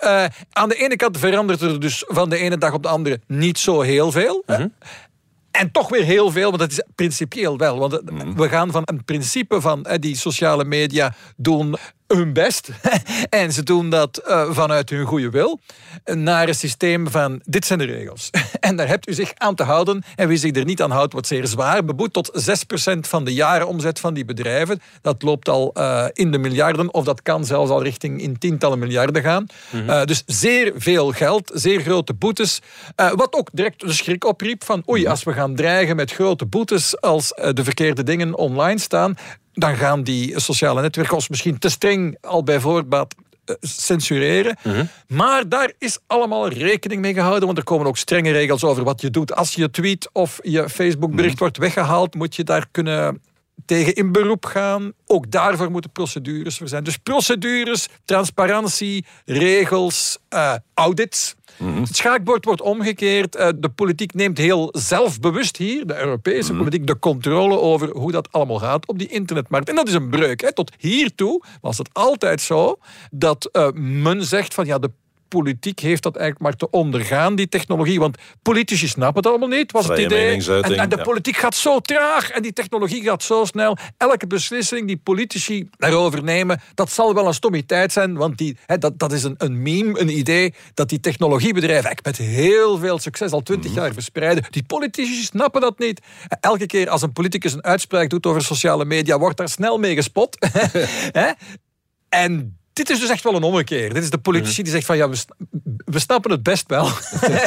aan 0.52 0.70
de 0.70 0.76
ene 0.76 0.96
kant 0.96 1.18
verandert 1.18 1.62
er 1.62 1.80
dus 1.80 2.04
van 2.08 2.30
de 2.30 2.38
ene 2.38 2.58
dag 2.58 2.74
op 2.74 2.84
de 2.84 2.90
andere 2.90 3.20
niet 3.28 3.60
zo 3.60 3.82
heel 3.82 4.12
veel. 4.12 4.44
En 5.52 5.72
toch 5.72 5.90
weer 5.90 6.04
heel 6.04 6.32
veel, 6.32 6.48
want 6.48 6.60
dat 6.60 6.72
is 6.72 6.84
principieel 6.96 7.58
wel. 7.58 7.80
Want 7.80 8.02
we 8.36 8.50
gaan 8.50 8.72
van 8.72 8.82
een 8.86 9.04
principe 9.04 9.62
van 9.62 9.88
die 10.00 10.16
sociale 10.16 10.66
media 10.66 11.16
doen 11.38 11.76
hun 12.08 12.34
best. 12.34 12.70
en 13.30 13.52
ze 13.52 13.64
doen 13.64 13.90
dat 13.90 14.22
uh, 14.28 14.52
vanuit 14.52 14.90
hun 14.90 15.06
goede 15.06 15.30
wil. 15.30 15.60
Naar 16.06 16.48
een 16.48 16.56
systeem 16.56 17.10
van, 17.10 17.42
dit 17.44 17.66
zijn 17.66 17.80
de 17.80 17.86
regels. 17.86 18.30
en 18.60 18.76
daar 18.76 18.88
hebt 18.88 19.10
u 19.10 19.14
zich 19.14 19.32
aan 19.36 19.56
te 19.56 19.64
houden. 19.64 20.04
En 20.16 20.28
wie 20.28 20.38
zich 20.38 20.56
er 20.56 20.66
niet 20.66 20.82
aan 20.82 20.92
houdt, 20.92 21.12
wordt 21.12 21.28
zeer 21.28 21.48
zwaar. 21.48 21.86
Beboet 21.86 22.14
tot 22.14 22.32
6% 22.96 23.00
van 23.00 23.26
de 23.26 23.34
jaaromzet 23.34 24.00
van 24.00 24.14
die 24.14 24.26
bedrijven. 24.26 24.82
Dat 25.02 25.22
loopt 25.22 25.50
al 25.50 25.74
uh, 25.78 26.06
in 26.14 26.32
de 26.32 26.38
miljarden. 26.38 26.94
Of 26.94 27.04
dat 27.04 27.22
kan 27.22 27.46
zelfs 27.46 27.72
al 27.72 27.84
richting 27.84 28.22
in 28.22 28.38
tientallen 28.38 28.80
miljarden 28.80 29.22
gaan. 29.22 29.46
Mm 29.72 29.80
-hmm. 29.80 29.90
uh, 29.90 30.04
dus 30.04 30.24
zeer 30.26 30.74
veel 30.76 31.12
geld. 31.12 31.52
Zeer 31.54 31.82
grote 31.82 32.14
boetes. 32.14 32.62
wat 32.96 33.34
ook 33.34 33.50
direct 33.52 33.80
de 33.80 33.94
schrik 33.94 34.26
opriep 34.26 34.64
van... 34.64 34.84
oei, 34.90 35.02
mhm. 35.02 35.10
als 35.10 35.24
we 35.24 35.34
gaan 35.34 35.56
dreigen 35.56 35.96
met 35.96 36.12
grote 36.12 36.46
boetes... 36.46 37.02
als 37.02 37.28
de 37.54 37.64
verkeerde 37.64 38.04
dingen 38.04 38.38
online 38.38 38.80
staan 38.80 39.16
dan 39.56 39.76
gaan 39.76 40.04
die 40.04 40.40
sociale 40.40 40.82
netwerken 40.82 41.16
ons 41.16 41.30
misschien 41.30 41.60
te 41.60 41.70
streng 41.70 42.18
al 42.22 42.44
bij 42.44 42.60
voorbaat 42.60 43.16
eh, 43.46 43.56
censureren. 43.62 44.58
Mhm. 44.64 44.86
Maar 45.08 45.50
daar 45.50 45.72
is 45.78 46.00
allemaal 46.08 46.48
rekening 46.48 47.02
mee 47.02 47.14
gehouden, 47.14 47.46
want 47.46 47.58
er 47.58 47.64
komen 47.64 47.88
ook 47.88 47.98
strenge 47.98 48.32
regels 48.32 48.64
over 48.64 48.84
wat 48.84 49.02
je 49.02 49.10
doet. 49.10 49.36
Als 49.36 49.56
je 49.56 49.72
tweet 49.72 50.10
of 50.12 50.40
je 50.44 50.70
Facebook-bericht 50.70 51.34
mhm. 51.34 51.44
wordt 51.44 51.58
weggehaald, 51.58 52.16
moet 52.16 52.36
je 52.36 52.44
daar 52.44 52.66
kunnen 52.72 53.22
tegen 53.66 53.96
in 53.96 54.12
beroep 54.12 54.46
gaan. 54.46 54.92
Ook 55.06 55.32
daarvoor 55.32 55.72
moeten 55.72 55.92
procedures 55.92 56.58
voor 56.58 56.68
zijn. 56.68 56.84
Dus 56.84 56.98
procedures, 56.98 57.88
transparantie, 58.06 59.06
regels, 59.26 60.18
uh, 60.30 60.54
audits. 60.74 61.36
Het 61.64 61.96
schaakbord 61.96 62.46
wordt 62.46 62.62
omgekeerd. 62.62 63.36
Eh, 63.36 63.50
de 63.56 63.70
politiek 63.70 64.14
neemt 64.14 64.38
heel 64.38 64.70
zelfbewust 64.72 65.58
hier, 65.58 65.88
de 65.88 66.00
Europese 66.00 66.50
mhm. 66.50 66.58
politiek, 66.58 66.88
de 66.88 67.00
controle 67.00 67.60
over 67.60 67.90
hoe 67.90 68.12
dat 68.12 68.32
allemaal 68.32 68.60
gaat 68.60 68.88
op 68.88 69.00
die 69.00 69.08
internetmarkt. 69.08 69.70
En 69.70 69.76
dat 69.76 69.88
is 69.88 69.94
een 69.94 70.10
breuk. 70.10 70.42
Hè. 70.42 70.54
Tot 70.54 70.72
hiertoe 70.78 71.44
was 71.62 71.78
het 71.78 71.90
altijd 71.94 72.42
zo 72.42 72.78
dat 73.12 73.50
uh, 73.52 73.68
men 73.74 74.26
zegt 74.26 74.54
van 74.54 74.66
ja, 74.66 74.80
de 74.80 74.92
politiek 75.28 75.80
heeft 75.80 76.04
dat 76.04 76.16
eigenlijk 76.16 76.46
maar 76.46 76.56
te 76.56 76.70
ondergaan, 76.70 77.36
die 77.36 77.50
technologie. 77.50 78.00
Want 78.00 78.18
politici 78.42 78.88
snappen 78.88 79.24
het 79.24 79.28
allemaal 79.28 79.58
niet, 79.58 79.72
was 79.72 79.88
het 79.88 80.00
idee. 80.00 80.48
En, 80.48 80.78
en, 80.78 80.90
de 80.90 81.02
politiek 81.02 81.38
gaat 81.38 81.56
zo 81.56 81.80
traag 81.80 82.30
en 82.30 82.42
die 82.42 82.54
technologie 82.54 83.04
gaat 83.04 83.24
zo 83.24 83.46
snel. 83.46 83.78
Elke 83.98 84.28
beslissing 84.28 84.88
die 84.88 84.98
politici 84.98 85.70
daarover 85.78 86.24
nemen, 86.24 86.62
dat 86.74 86.92
zal 86.92 87.14
wel 87.14 87.28
een 87.28 87.34
stommiteit 87.34 87.92
zijn. 87.92 88.16
Want 88.16 88.38
die, 88.38 88.58
dat, 88.80 89.00
dat 89.00 89.12
is 89.12 89.24
een, 89.24 89.36
een 89.38 89.62
meme, 89.62 90.00
een 90.00 90.18
idee, 90.18 90.54
dat 90.74 90.90
die 90.90 91.00
technologiebedrijven 91.00 91.98
met 92.04 92.18
heel 92.18 92.78
veel 92.78 93.00
succes 93.00 93.32
al 93.32 93.42
twintig 93.42 93.72
mhm. 93.72 93.80
jaar 93.80 93.94
verspreiden. 93.94 94.44
Die 94.50 94.64
politici 94.64 95.24
snappen 95.24 95.62
dat 95.62 95.80
niet. 95.80 96.02
Elke 96.40 96.66
keer 96.66 96.90
als 96.90 97.02
een 97.02 97.14
politicus 97.14 97.54
een 97.54 97.64
uitspraak 97.64 98.10
doet 98.10 98.26
over 98.26 98.42
sociale 98.42 98.86
media, 98.86 99.18
wordt 99.18 99.38
daar 99.38 99.50
snel 99.50 99.78
mee 99.78 99.96
gespot. 99.96 100.38
en 102.10 102.58
dit 102.76 102.90
is 102.90 103.00
dus 103.00 103.10
echt 103.10 103.24
wel 103.24 103.36
een 103.36 103.44
ommekeer. 103.44 103.94
Dit 103.94 104.04
is 104.04 104.10
de 104.10 104.18
politici 104.18 104.64
die 104.64 104.72
zegt 104.72 104.86
van 104.86 104.98
ja, 104.98 105.10
we, 105.10 105.18
we 105.86 106.00
snappen 106.00 106.32
het 106.32 106.44
best 106.44 106.64
wel. 106.68 106.86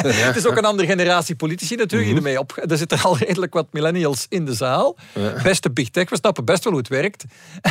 het 0.03 0.35
is 0.35 0.45
ook 0.45 0.57
een 0.57 0.65
andere 0.65 0.87
generatie 0.87 1.35
politici 1.35 1.75
natuurlijk 1.75 2.09
die 2.09 2.19
mhm. 2.19 2.25
ermee 2.25 2.39
op. 2.39 2.63
Er 2.71 2.77
zitten 2.77 3.01
al 3.01 3.17
redelijk 3.17 3.53
wat 3.53 3.67
millennials 3.71 4.25
in 4.29 4.45
de 4.45 4.53
zaal. 4.53 4.97
Beste 5.43 5.71
big 5.71 5.89
tech, 5.89 6.09
we 6.09 6.15
snappen 6.15 6.45
best 6.45 6.63
wel 6.63 6.73
hoe 6.73 6.81
het 6.81 6.91
werkt. 6.91 7.23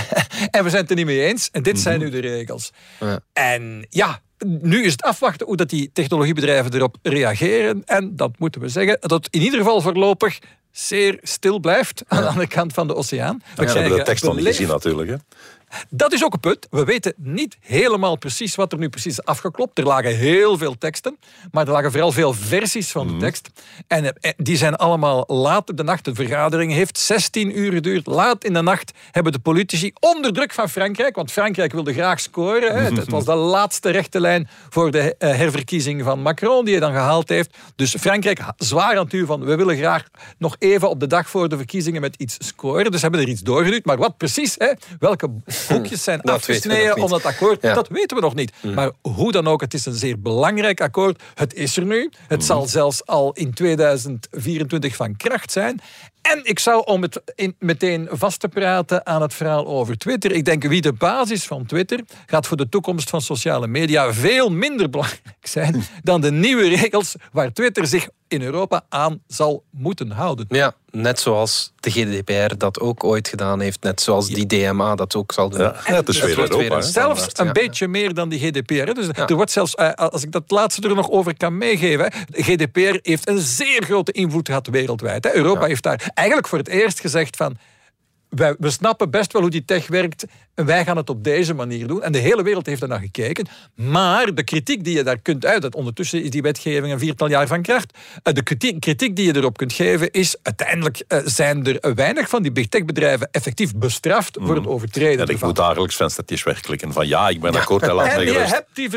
en 0.51 0.65
we 0.65 0.71
zijn 0.71 0.83
het 0.83 0.91
er 0.91 0.97
niet 0.97 1.07
mee 1.07 1.27
eens. 1.27 1.49
En 1.53 1.63
dit 1.63 1.79
zijn 1.79 2.01
mhm. 2.01 2.05
nu 2.05 2.21
de 2.21 2.29
regels. 2.29 2.71
En 3.33 3.87
ja, 3.91 4.21
nu 4.47 4.85
is 4.85 4.93
het 4.93 5.03
afwachten 5.03 5.47
hoe 5.47 5.57
dat 5.57 5.71
die 5.71 5.91
technologiebedrijven 5.93 6.75
erop 6.75 6.97
reageren. 7.03 7.83
En 7.85 8.17
dat 8.17 8.39
moeten 8.39 8.61
we 8.61 8.69
zeggen, 8.69 8.99
dat 9.01 9.29
in 9.31 9.41
ieder 9.41 9.59
geval 9.59 9.81
voorlopig 9.81 10.39
zeer 10.71 11.19
stil 11.23 11.59
blijft 11.59 12.03
aan 12.07 12.23
de 12.23 12.29
andere 12.29 12.47
kant 12.47 12.73
van 12.73 12.87
de 12.87 12.95
oceaan. 12.95 13.43
We 13.57 13.67
ja, 13.67 13.73
hebben 13.73 13.99
de 13.99 14.05
tekst 14.05 14.25
nog 14.25 14.37
niet 14.37 14.47
gezien 14.47 14.69
natuurlijk. 14.69 15.11
Hè? 15.11 15.17
Dat 15.89 16.13
is 16.13 16.25
ook 16.25 16.33
een 16.33 16.41
punt. 16.41 16.67
We 16.71 16.85
weten 16.85 17.15
niet 17.17 17.57
helemaal 17.61 18.17
precies 18.17 18.55
wat 18.55 18.73
er 18.73 18.79
nu 18.79 18.89
precies 18.89 19.19
is 19.19 19.25
afgeklopt. 19.25 19.79
Er 19.79 19.85
lagen 19.85 20.17
heel 20.17 20.59
veel 20.59 20.79
teksten, 20.79 21.19
maar 21.51 21.67
er 21.67 21.73
lagen 21.73 21.91
vooral 21.91 22.13
veel 22.13 22.33
versies 22.33 22.91
van 22.91 23.07
de 23.07 23.13
mhm. 23.13 23.23
tekst. 23.23 23.51
En 23.87 24.13
eh, 24.13 24.33
die 24.37 24.57
zijn 24.57 24.77
allemaal 24.77 25.25
laat 25.27 25.71
op 25.71 25.77
de 25.77 25.83
nacht. 25.83 26.05
De 26.05 26.15
vergadering 26.15 26.73
heeft 26.73 26.99
16 26.99 27.59
uur 27.59 27.73
geduurd. 27.73 28.07
Laat 28.07 28.45
in 28.45 28.53
de 28.53 28.63
nacht 28.63 28.93
hebben 29.11 29.33
de 29.33 29.39
politici 29.39 29.93
onder 30.01 30.33
druk 30.33 30.53
van 30.53 30.69
Frankrijk, 30.69 31.17
want 31.17 31.33
Frankrijk 31.33 31.73
wilde 31.73 31.93
graag 31.93 32.21
scoren. 32.21 32.75
Hè. 32.75 32.95
Het 32.95 33.11
was 33.11 33.25
de 33.25 33.35
laatste 33.59 33.91
rechte 33.91 34.21
lijn 34.21 34.49
voor 34.69 34.91
de 34.91 35.15
eh, 35.19 35.37
herverkiezing 35.37 36.03
van 36.03 36.21
Macron, 36.21 36.65
die 36.65 36.75
hij 36.75 36.83
dan 36.83 36.93
gehaald 36.93 37.29
heeft. 37.29 37.57
Dus 37.77 37.95
Frankrijk 38.01 38.41
zwaar 38.57 38.97
aan 38.97 39.05
het 39.05 39.13
u 39.13 39.27
van, 39.27 39.45
we 39.45 39.57
willen 39.57 39.77
graag 39.77 40.05
nog 40.39 40.57
even 40.59 40.91
op 40.91 41.01
de 41.01 41.07
dag 41.07 41.31
voor 41.31 41.49
de 41.49 41.57
verkiezingen 41.57 42.01
met 42.01 42.15
iets 42.17 42.37
scoren. 42.39 42.91
Dus 42.91 43.03
hebben 43.03 43.21
er 43.21 43.29
iets 43.29 43.41
doorgeduwd. 43.41 43.85
Maar 43.85 43.97
wat 43.97 44.17
precies, 44.17 44.55
hè? 44.59 44.73
welke 44.99 45.31
hoekjes 45.69 46.03
zijn 46.05 46.21
afgesneden 46.39 47.03
om 47.03 47.11
dat 47.11 47.25
akkoord. 47.25 47.63
Dat 47.63 47.89
weten 47.89 48.17
we 48.17 48.23
nog 48.23 48.35
niet. 48.35 48.53
Mm. 48.61 48.75
Maar 48.75 48.91
hoe 49.01 49.33
dan 49.33 49.47
ook, 49.47 49.61
het 49.61 49.75
is 49.75 49.87
een 49.87 49.95
zeer 49.95 50.21
belangrijk 50.21 50.81
akkoord. 50.81 51.23
Het 51.35 51.55
is 51.55 51.77
er 51.77 51.85
nu. 51.85 52.11
Het 52.29 52.39
mm. 52.39 52.45
zal 52.45 52.67
zelfs 52.67 53.07
al 53.07 53.33
in 53.33 53.55
2024 53.55 54.97
van 54.97 55.17
kracht 55.17 55.53
zijn. 55.53 55.81
En 56.23 56.41
ik 56.43 56.59
zou, 56.59 56.83
om 56.85 57.03
het 57.03 57.23
in, 57.35 57.55
meteen 57.59 58.09
vast 58.11 58.41
te 58.41 58.49
praten 58.49 59.07
aan 59.07 59.23
het 59.23 59.35
verhaal 59.35 59.67
over 59.67 59.99
Twitter. 59.99 60.33
Ik 60.33 60.45
denk 60.45 60.65
wie 60.65 60.81
de 60.81 60.93
basis 60.93 61.45
van 61.45 61.67
Twitter 61.67 62.01
gaat 62.27 62.47
voor 62.47 62.57
de 62.57 62.69
toekomst 62.69 63.11
van 63.11 63.21
sociale 63.21 63.67
media 63.67 64.13
veel 64.13 64.51
minder 64.51 64.91
belangrijk 64.91 65.37
zijn 65.43 65.83
dan 66.03 66.21
de 66.21 66.33
nieuwe 66.33 66.69
regels 66.69 67.15
waar 67.33 67.53
Twitter 67.53 67.87
zich 67.87 68.09
in 68.29 68.43
Europa 68.43 68.85
aan 68.89 69.23
zal 69.27 69.65
moeten 69.71 70.11
houden. 70.11 70.47
Ja, 70.49 70.75
net 70.91 71.21
zoals 71.21 71.73
de 71.81 71.91
GDPR 71.91 72.57
dat 72.57 72.81
ook 72.81 73.05
ooit 73.05 73.29
gedaan 73.29 73.61
heeft. 73.61 73.83
Net 73.83 74.01
zoals 74.01 74.29
die 74.29 74.47
DMA 74.47 74.95
dat 74.95 75.15
ook 75.15 75.33
zal 75.33 75.49
doen. 75.49 75.61
Ja, 75.61 75.75
het 75.83 76.09
is 76.09 76.21
weer 76.21 76.39
Europa. 76.39 76.81
zelfs 76.81 77.29
een 77.33 77.53
beetje 77.53 77.89
meer 77.89 78.15
dan 78.15 78.29
die 78.29 78.39
GDPR. 78.39 78.93
Dus 78.93 79.09
er 79.09 79.35
wordt 79.35 79.51
zelfs, 79.51 79.75
eh, 79.75 79.91
als 79.91 80.23
ik 80.23 80.33
dat 80.33 80.51
laatste 80.51 80.89
er 80.89 80.95
nog 80.95 81.11
over 81.11 81.37
kan 81.37 81.59
meegeven. 81.59 82.13
GDPR 82.33 82.99
heeft 83.03 83.29
een 83.29 83.39
zeer 83.39 83.83
grote 83.83 84.13
invloed 84.13 84.47
gehad 84.47 84.67
wereldwijd. 84.67 85.35
Europa 85.35 85.67
heeft 85.67 85.83
daar 85.83 86.11
eigenlijk 86.15 86.49
voor 86.49 86.59
het 86.59 86.69
eerst 86.69 87.01
gezegd 87.01 87.37
van 87.37 87.57
wij, 88.29 88.55
we 88.59 88.71
snappen 88.71 89.11
best 89.11 89.33
wel 89.33 89.43
hoe 89.43 89.51
die 89.51 89.65
tech 89.65 89.87
werkt 89.87 90.25
en 90.55 90.67
wij 90.67 90.85
gaan 90.85 90.97
het 90.97 91.11
op 91.11 91.25
deze 91.25 91.55
manier 91.55 91.87
doen. 91.87 92.03
En 92.03 92.13
de 92.13 92.19
hele 92.19 92.43
wereld 92.43 92.67
heeft 92.67 92.83
er 92.83 92.89
naar 92.89 93.01
gekeken. 93.01 93.47
Maar 93.75 94.35
de 94.35 94.43
kritiek 94.43 94.85
die 94.85 94.97
je 94.97 95.03
daar 95.03 95.19
kunt 95.19 95.47
uiten, 95.47 95.75
ondertussen 95.75 96.23
is 96.23 96.31
die 96.31 96.43
wetgeving 96.43 96.93
een 96.93 96.99
viertal 96.99 97.29
jaar 97.29 97.47
van 97.47 97.63
kracht. 97.63 97.99
Eh, 98.23 98.35
de 98.35 98.43
kritiek, 98.43 98.81
kritiek 98.81 99.17
die 99.17 99.27
je 99.27 99.37
erop 99.37 99.57
kunt 99.57 99.73
geven 99.73 100.11
is, 100.11 100.37
uiteindelijk 100.43 101.05
eh, 101.09 101.19
zijn 101.25 101.67
er 101.81 101.95
weinig 101.95 102.29
van 102.29 102.43
die 102.43 102.53
big 102.53 102.69
tech 102.69 102.85
bedrijven 102.85 103.29
effectief 103.31 103.75
bestraft 103.75 104.39
voor 104.41 104.55
het 104.55 104.65
mm. 104.65 104.71
overtreden. 104.71 105.27
Ja, 105.27 105.33
ik 105.33 105.41
moet 105.41 105.57
dagelijks 105.57 105.97
venstertjes 105.97 106.43
wegklikken 106.43 106.93
van 106.93 107.09
ja, 107.09 107.29
ik 107.29 107.41
ben 107.41 107.55
akkoord. 107.55 107.85
Ja. 107.85 108.07
En 108.07 108.25
je 108.25 108.33
hebt 108.33 108.69
die 108.73 108.91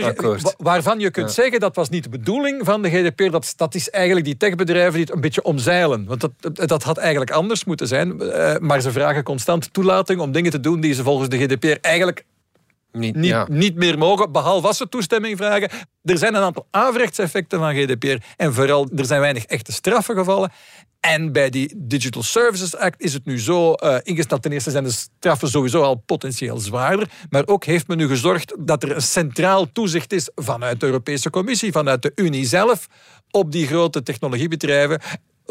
waarvan 0.58 1.00
je 1.00 1.12
kunt 1.12 1.32
zeggen 1.32 1.60
dat 1.60 1.76
was 1.76 1.90
niet 1.90 2.04
de 2.04 2.10
bedoeling 2.10 2.66
van 2.66 2.82
de 2.82 2.90
GDPR. 2.90 3.30
Dat, 3.30 3.54
dat 3.56 3.76
is 3.76 3.90
eigenlijk 3.90 4.26
die 4.26 4.38
techbedrijven 4.38 4.94
die 4.94 5.02
het 5.02 5.14
een 5.14 5.22
beetje 5.22 5.44
omzeilen. 5.44 6.06
Want 6.06 6.22
dat, 6.22 6.68
dat 6.68 6.84
had 6.84 6.98
eigenlijk 6.98 7.32
anders 7.32 7.64
moeten 7.64 7.88
zijn. 7.88 8.22
Eh, 8.22 8.58
maar 8.60 8.82
ze 8.82 8.92
vragen 8.92 9.21
constant 9.24 9.74
toelating 9.74 10.20
om 10.20 10.32
dingen 10.32 10.52
te 10.52 10.60
doen 10.60 10.80
die 10.82 10.94
ze 10.94 11.04
volgens 11.04 11.30
de 11.30 11.38
GDPR 11.38 11.78
eigenlijk 11.82 12.26
Niet- 12.92 13.16
niet, 13.16 13.30
ja. 13.30 13.46
niet 13.50 13.76
meer 13.76 13.98
mogen, 13.98 14.32
behalve 14.32 14.68
als 14.68 14.78
ze 14.78 14.90
toestemming 14.90 15.38
vragen. 15.38 15.70
Er 16.04 16.18
zijn 16.18 16.36
een 16.36 16.42
aantal 16.42 16.68
averechtseffecten 16.72 17.60
van 17.60 17.76
GDPR 17.76 18.24
en 18.38 18.54
vooral 18.54 18.90
er 18.96 19.06
zijn 19.06 19.20
weinig 19.22 19.46
echte 19.46 19.72
straffen 19.72 20.16
gevallen. 20.16 20.52
En 21.00 21.32
bij 21.32 21.50
die 21.50 21.74
Digital 21.78 22.24
Services 22.24 22.76
Act 22.76 23.02
is 23.02 23.14
het 23.14 23.26
nu 23.26 23.40
zo 23.40 23.74
eh, 23.74 23.98
ingesteld. 24.04 24.42
Ten 24.42 24.52
eerste 24.52 24.72
zijn 24.72 24.84
de 24.84 24.92
straffen 24.92 25.50
sowieso 25.50 25.82
al 25.82 25.96
potentieel 25.96 26.58
zwaarder. 26.58 27.10
Maar 27.30 27.44
ook 27.48 27.64
heeft 27.66 27.88
men 27.88 27.98
nu 27.98 28.08
gezorgd 28.08 28.56
dat 28.60 28.84
er 28.84 28.96
een 28.96 29.02
centraal 29.02 29.72
toezicht 29.72 30.14
is 30.14 30.30
vanuit 30.36 30.80
de 30.80 30.86
Europese 30.86 31.30
Commissie, 31.30 31.72
vanuit 31.72 32.02
de 32.02 32.12
Unie 32.16 32.46
zelf, 32.46 32.88
op 33.32 33.52
die 33.52 33.68
grote 33.68 34.04
technologiebedrijven. 34.04 35.02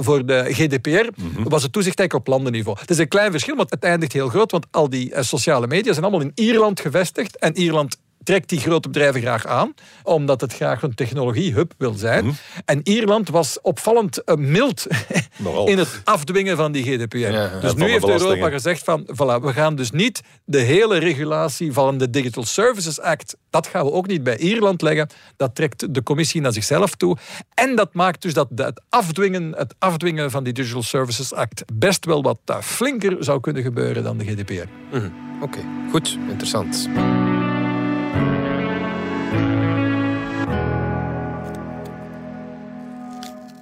Voor 0.03 0.27
de 0.27 0.45
GDPR 0.49 1.09
was 1.45 1.63
het 1.63 1.73
toezicht 1.73 1.99
eigenlijk 1.99 2.29
op 2.29 2.35
landenniveau. 2.35 2.79
Het 2.81 2.91
is 2.91 2.99
een 2.99 3.09
klein 3.09 3.31
verschil, 3.31 3.55
maar 3.55 3.67
het 3.69 3.83
eindigt 3.83 4.13
heel 4.13 4.29
groot. 4.29 4.51
Want 4.51 4.67
al 4.71 4.91
die 4.91 5.13
eh, 5.13 5.23
sociale 5.23 5.67
media 5.67 5.93
zijn 5.93 6.05
allemaal 6.05 6.27
in 6.27 6.33
Ierland 6.35 6.81
gevestigd. 6.81 7.39
En 7.39 7.57
Ierland 7.57 7.99
trekt 8.23 8.49
die 8.49 8.61
grote 8.61 8.89
bedrijven 8.89 9.21
graag 9.21 9.47
aan, 9.47 9.75
omdat 10.03 10.41
het 10.41 10.55
graag 10.55 10.83
een 10.83 10.95
technologiehub 10.95 11.73
wil 11.79 11.93
zijn. 11.93 12.37
En 12.65 12.81
Ierland 12.83 13.29
was 13.29 13.61
opvallend 13.61 14.25
eh, 14.25 14.35
mild 14.37 14.87
in 15.65 15.79
het 15.79 16.01
afdwingen 16.05 16.57
van 16.57 16.73
die 16.73 16.85
GDPR. 16.85 17.17
ja. 17.17 17.61
Dus 17.61 17.75
nu 17.75 17.91
heeft 17.91 18.09
Europa 18.09 18.51
gezegd 18.51 18.85
van, 18.85 19.07
voilà, 19.07 19.43
we 19.43 19.53
gaan 19.53 19.75
dus 19.75 19.91
niet 19.91 20.21
de 20.45 20.59
hele 20.59 20.99
regulatie 20.99 21.73
van 21.73 21.99
de 21.99 22.11
Digital 22.11 22.45
Services 22.45 23.01
Act, 23.01 23.37
dat 23.51 23.67
gaan 23.67 23.85
we 23.85 23.93
ook 23.93 24.07
niet 24.07 24.23
bij 24.23 24.39
Ierland 24.39 24.83
leggen. 24.83 25.09
Dat 25.37 25.55
trekt 25.55 25.95
de 25.95 26.03
commissie 26.03 26.41
naar 26.41 26.53
zichzelf 26.53 26.95
toe. 26.95 27.17
En 27.55 27.77
dat 27.77 27.95
maakt 27.95 28.23
dus 28.23 28.35
dat 28.35 28.49
het 28.55 28.83
afdwingen, 28.89 29.55
het 29.57 29.75
afdwingen 29.79 30.31
van 30.31 30.45
die 30.45 30.53
Digital 30.53 30.83
Services 30.83 31.33
Act 31.35 31.65
best 31.73 32.05
wel 32.05 32.23
wat 32.23 32.39
eh, 32.45 32.61
flinker 32.61 33.17
zou 33.19 33.41
kunnen 33.41 33.63
gebeuren 33.63 34.03
dan 34.03 34.19
de 34.19 34.25
GDPR. 34.25 34.97
Mhm. 34.97 35.09
Oké, 35.43 35.59
goed, 35.91 36.19
interessant. 36.29 36.89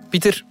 Pieter, 0.08 0.44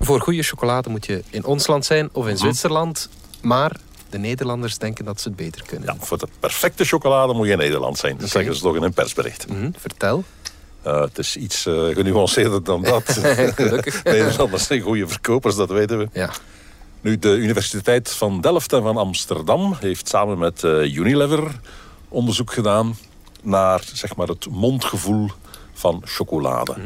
voor 0.00 0.20
goede 0.20 0.42
chocolade 0.42 0.88
moet 0.88 1.06
je 1.06 1.22
in 1.30 1.44
ons 1.44 1.66
land 1.66 1.84
zijn 1.84 2.08
of 2.12 2.28
in 2.28 2.36
Zwitserland. 2.38 3.08
Maar 3.42 3.76
de 4.10 4.18
Nederlanders 4.18 4.78
denken 4.78 5.04
dat 5.04 5.20
ze 5.20 5.28
het 5.28 5.36
beter 5.36 5.62
kunnen. 5.66 5.94
Ja, 5.94 6.04
voor 6.04 6.18
de 6.18 6.28
perfecte 6.40 6.84
chocolade 6.84 7.32
moet 7.32 7.46
je 7.46 7.52
in 7.52 7.58
Nederland 7.58 7.98
zijn. 7.98 8.16
Dat 8.16 8.28
zeggen 8.28 8.54
ze 8.54 8.62
toch 8.62 8.76
in 8.76 8.82
een 8.82 8.92
persbericht. 8.92 9.48
Mhm, 9.48 9.70
Vertel. 9.76 10.24
Eh, 10.82 11.00
het 11.00 11.18
is 11.18 11.36
iets 11.36 11.66
eh, 11.66 11.74
genuanceerder 11.74 12.64
dan 12.64 12.82
dat. 12.82 13.02
Gelukkig. 13.54 14.04
Nederlanders 14.04 14.66
zijn 14.66 14.80
goede 14.80 15.08
verkopers, 15.08 15.54
dat 15.54 15.70
weten 15.70 15.98
we. 15.98 16.08
Ja. 16.12 16.30
Nu, 17.00 17.18
de 17.18 17.36
Universiteit 17.36 18.10
van 18.10 18.40
Delft 18.40 18.72
en 18.72 18.82
van 18.82 18.96
Amsterdam 18.96 19.76
heeft 19.80 20.08
samen 20.08 20.38
met 20.38 20.64
eh, 20.64 20.94
Unilever 20.94 21.60
onderzoek 22.08 22.52
gedaan 22.52 22.96
naar 23.42 23.82
zeg 23.92 24.16
maar, 24.16 24.28
het 24.28 24.50
mondgevoel 24.50 25.30
van 25.72 26.02
chocolade. 26.04 26.76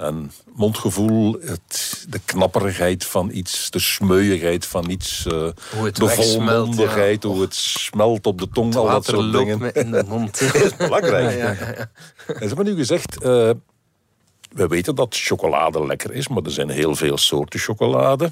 En 0.00 0.32
mondgevoel, 0.54 1.36
het, 1.40 2.04
de 2.08 2.20
knapperigheid 2.24 3.04
van 3.04 3.30
iets, 3.32 3.70
de 3.70 3.78
smeuigheid 3.78 4.66
van 4.66 4.90
iets, 4.90 5.24
Hoe 5.24 5.84
het 5.84 5.96
de 5.96 6.08
volmondigheid, 6.08 7.22
ja. 7.22 7.28
hoe 7.28 7.40
het 7.40 7.54
smelt 7.54 8.26
op 8.26 8.38
de 8.38 8.48
tong, 8.48 8.74
al 8.74 8.86
dat 8.86 9.04
soort 9.04 9.32
dingen. 9.32 9.58
me 9.58 9.72
in 9.72 9.90
de 9.90 10.04
mond. 10.08 10.38
Dat 10.52 10.54
is 10.54 10.76
belangrijk. 10.76 11.38
Ja, 11.38 11.50
ja. 11.50 11.90
En 12.26 12.38
ze 12.38 12.46
hebben 12.46 12.64
nu 12.64 12.74
gezegd, 12.74 13.22
eh, 13.22 13.50
we 14.50 14.66
weten 14.66 14.94
dat 14.94 15.16
chocolade 15.16 15.86
lekker 15.86 16.12
is, 16.12 16.28
maar 16.28 16.42
er 16.42 16.50
zijn 16.50 16.70
heel 16.70 16.94
veel 16.94 17.18
soorten 17.18 17.60
chocolade. 17.60 18.30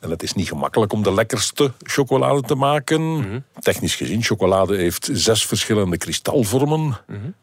En 0.00 0.10
het 0.10 0.22
is 0.22 0.32
niet 0.32 0.48
gemakkelijk 0.48 0.92
om 0.92 1.02
de 1.02 1.14
lekkerste 1.14 1.72
chocolade 1.82 2.40
te 2.40 2.54
maken. 2.54 3.44
Technisch 3.58 3.94
gezien, 3.94 4.22
chocolade 4.22 4.76
heeft 4.76 5.08
zes 5.12 5.46
verschillende 5.46 5.96
kristalvormen. 5.96 6.96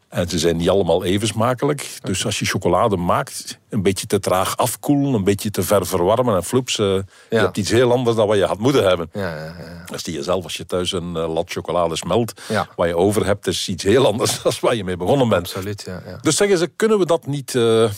En 0.08 0.28
ze 0.28 0.38
zijn 0.38 0.56
niet 0.56 0.68
allemaal 0.68 1.04
even 1.04 1.26
smakelijk. 1.26 1.98
Dus 2.02 2.24
als 2.24 2.38
je 2.38 2.44
chocolade 2.44 2.96
maakt, 2.96 3.58
een 3.74 3.82
beetje 3.82 4.06
te 4.06 4.20
traag 4.20 4.56
afkoelen, 4.56 5.14
een 5.14 5.24
beetje 5.24 5.50
te 5.50 5.62
ver 5.62 5.86
verwarmen 5.86 6.36
en 6.36 6.44
floeps, 6.44 6.78
eh, 6.78 6.86
je 6.86 7.36
hebt 7.36 7.56
iets 7.56 7.70
heel 7.70 7.92
anders 7.92 8.16
dan 8.16 8.26
wat 8.26 8.36
je 8.36 8.44
had 8.44 8.58
moeten 8.58 8.84
hebben. 8.86 9.10
Ja, 9.12 9.36
ja, 9.36 9.44
ja. 9.44 9.84
Dat 9.86 10.00
zie 10.04 10.12
je 10.14 10.22
zelf 10.22 10.44
als 10.44 10.56
je 10.56 10.66
thuis 10.66 10.92
een 10.92 11.16
eh, 11.16 11.32
lat 11.34 11.50
chocolade 11.50 11.96
smelt. 11.96 12.32
Wat 12.76 12.86
je 12.88 12.96
over 12.96 13.26
hebt, 13.26 13.46
is 13.46 13.68
iets 13.68 13.82
heel 13.84 14.06
anders 14.06 14.32
dan 14.42 14.52
waar 14.60 14.74
je 14.74 14.84
mee 14.84 14.96
begonnen 14.96 15.28
bent. 15.28 15.42
Absoluut, 15.54 15.82
ja. 15.86 16.02
ja. 16.06 16.18
Dus 16.22 16.36
zeggen 16.36 16.58
ze, 16.58 16.66
kunnen 16.76 16.98
we 16.98 17.06
dat 17.06 17.26
niet 17.26 17.54
eh, 17.54 17.90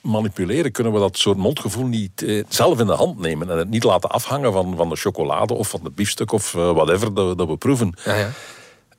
manipuleren? 0.00 0.72
Kunnen 0.72 0.92
we 0.92 0.98
dat 0.98 1.18
soort 1.18 1.36
mondgevoel 1.36 1.86
niet 1.86 2.22
eh, 2.22 2.44
zelf 2.48 2.80
in 2.80 2.86
de 2.86 2.92
hand 2.92 3.18
nemen? 3.18 3.50
En 3.50 3.58
het 3.58 3.68
niet 3.70 3.84
laten 3.84 4.10
afhangen 4.10 4.52
van, 4.52 4.76
van 4.76 4.88
de 4.88 4.96
chocolade 4.96 5.54
of 5.54 5.68
van 5.68 5.80
de 5.82 5.90
biefstuk 5.90 6.32
of 6.32 6.52
whatever 6.52 7.14
dat, 7.14 7.28
we- 7.28 7.34
dat 7.36 7.48
we 7.48 7.56
proeven? 7.56 7.94
ja, 8.04 8.14
ja. 8.14 8.30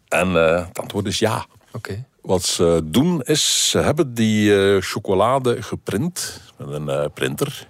En 0.07 0.27
eh, 0.49 0.65
het 0.67 0.79
antwoord 0.79 1.05
is 1.05 1.19
ja. 1.19 1.45
Oké. 1.71 2.05
Wat 2.23 2.43
ze 2.43 2.81
doen 2.83 3.21
is, 3.21 3.69
ze 3.69 3.77
hebben 3.77 4.13
die 4.13 4.55
eh, 4.55 4.81
chocolade 4.81 5.61
geprint 5.61 6.41
met 6.57 6.69
een 6.69 6.89
eh, 6.89 7.05
printer. 7.13 7.67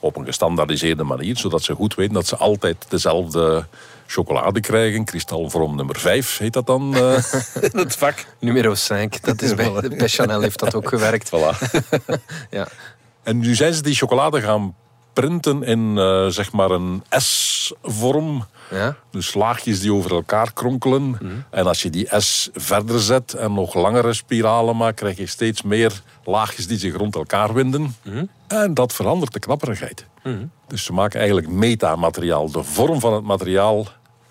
Op 0.00 0.16
een 0.16 0.24
gestandaardiseerde 0.24 1.02
manier, 1.02 1.36
zodat 1.36 1.62
ze 1.62 1.74
goed 1.74 1.94
weten 1.94 2.14
dat 2.14 2.26
ze 2.26 2.36
altijd 2.36 2.86
dezelfde 2.88 3.66
chocolade 4.06 4.60
krijgen. 4.60 5.04
Kristalvorm 5.04 5.76
nummer 5.76 5.98
5 5.98 6.38
heet 6.38 6.52
dat 6.52 6.66
dan 6.66 6.94
eh, 6.94 7.24
in 7.72 7.78
het 7.78 7.96
vak. 7.96 8.24
Numero 8.38 8.74
5, 8.74 9.08
dat 9.08 9.42
is 9.42 9.54
bij, 9.54 9.72
bij 9.88 10.08
Chanel 10.08 10.40
heeft 10.40 10.58
dat 10.58 10.74
ook 10.74 10.88
gewerkt. 10.88 11.30
Voilà. 11.30 11.58
Ja. 12.50 12.68
En 13.22 13.38
nu 13.38 13.54
zijn 13.54 13.74
ze 13.74 13.82
die 13.82 13.94
chocolade 13.94 14.40
gaan 14.40 14.74
printen 15.12 15.62
in 15.62 15.98
eh, 15.98 16.26
zeg 16.26 16.52
maar 16.52 16.70
een 16.70 17.02
S-vorm. 17.10 18.44
Ja? 18.72 18.96
Dus 19.10 19.34
laagjes 19.34 19.80
die 19.80 19.92
over 19.92 20.10
elkaar 20.10 20.52
kronkelen. 20.52 21.18
En 21.50 21.66
als 21.66 21.82
je 21.82 21.90
die 21.90 22.08
S 22.10 22.50
verder 22.54 23.00
zet 23.00 23.34
en 23.34 23.52
nog 23.52 23.74
langere 23.74 24.12
spiralen 24.12 24.76
maakt, 24.76 24.96
krijg 24.96 25.16
je 25.16 25.26
steeds 25.26 25.62
meer 25.62 26.02
laagjes 26.24 26.66
die 26.66 26.78
zich 26.78 26.96
rond 26.96 27.14
elkaar 27.14 27.54
winden. 27.54 27.96
En 28.46 28.74
dat 28.74 28.92
verandert 28.92 29.32
de 29.32 29.38
knapperigheid. 29.38 30.06
Dus 30.66 30.84
ze 30.84 30.92
maken 30.92 31.18
eigenlijk 31.18 31.48
metamateriaal. 31.48 32.50
De 32.50 32.62
vorm 32.62 33.00
van 33.00 33.12
het 33.12 33.24
materiaal 33.24 33.86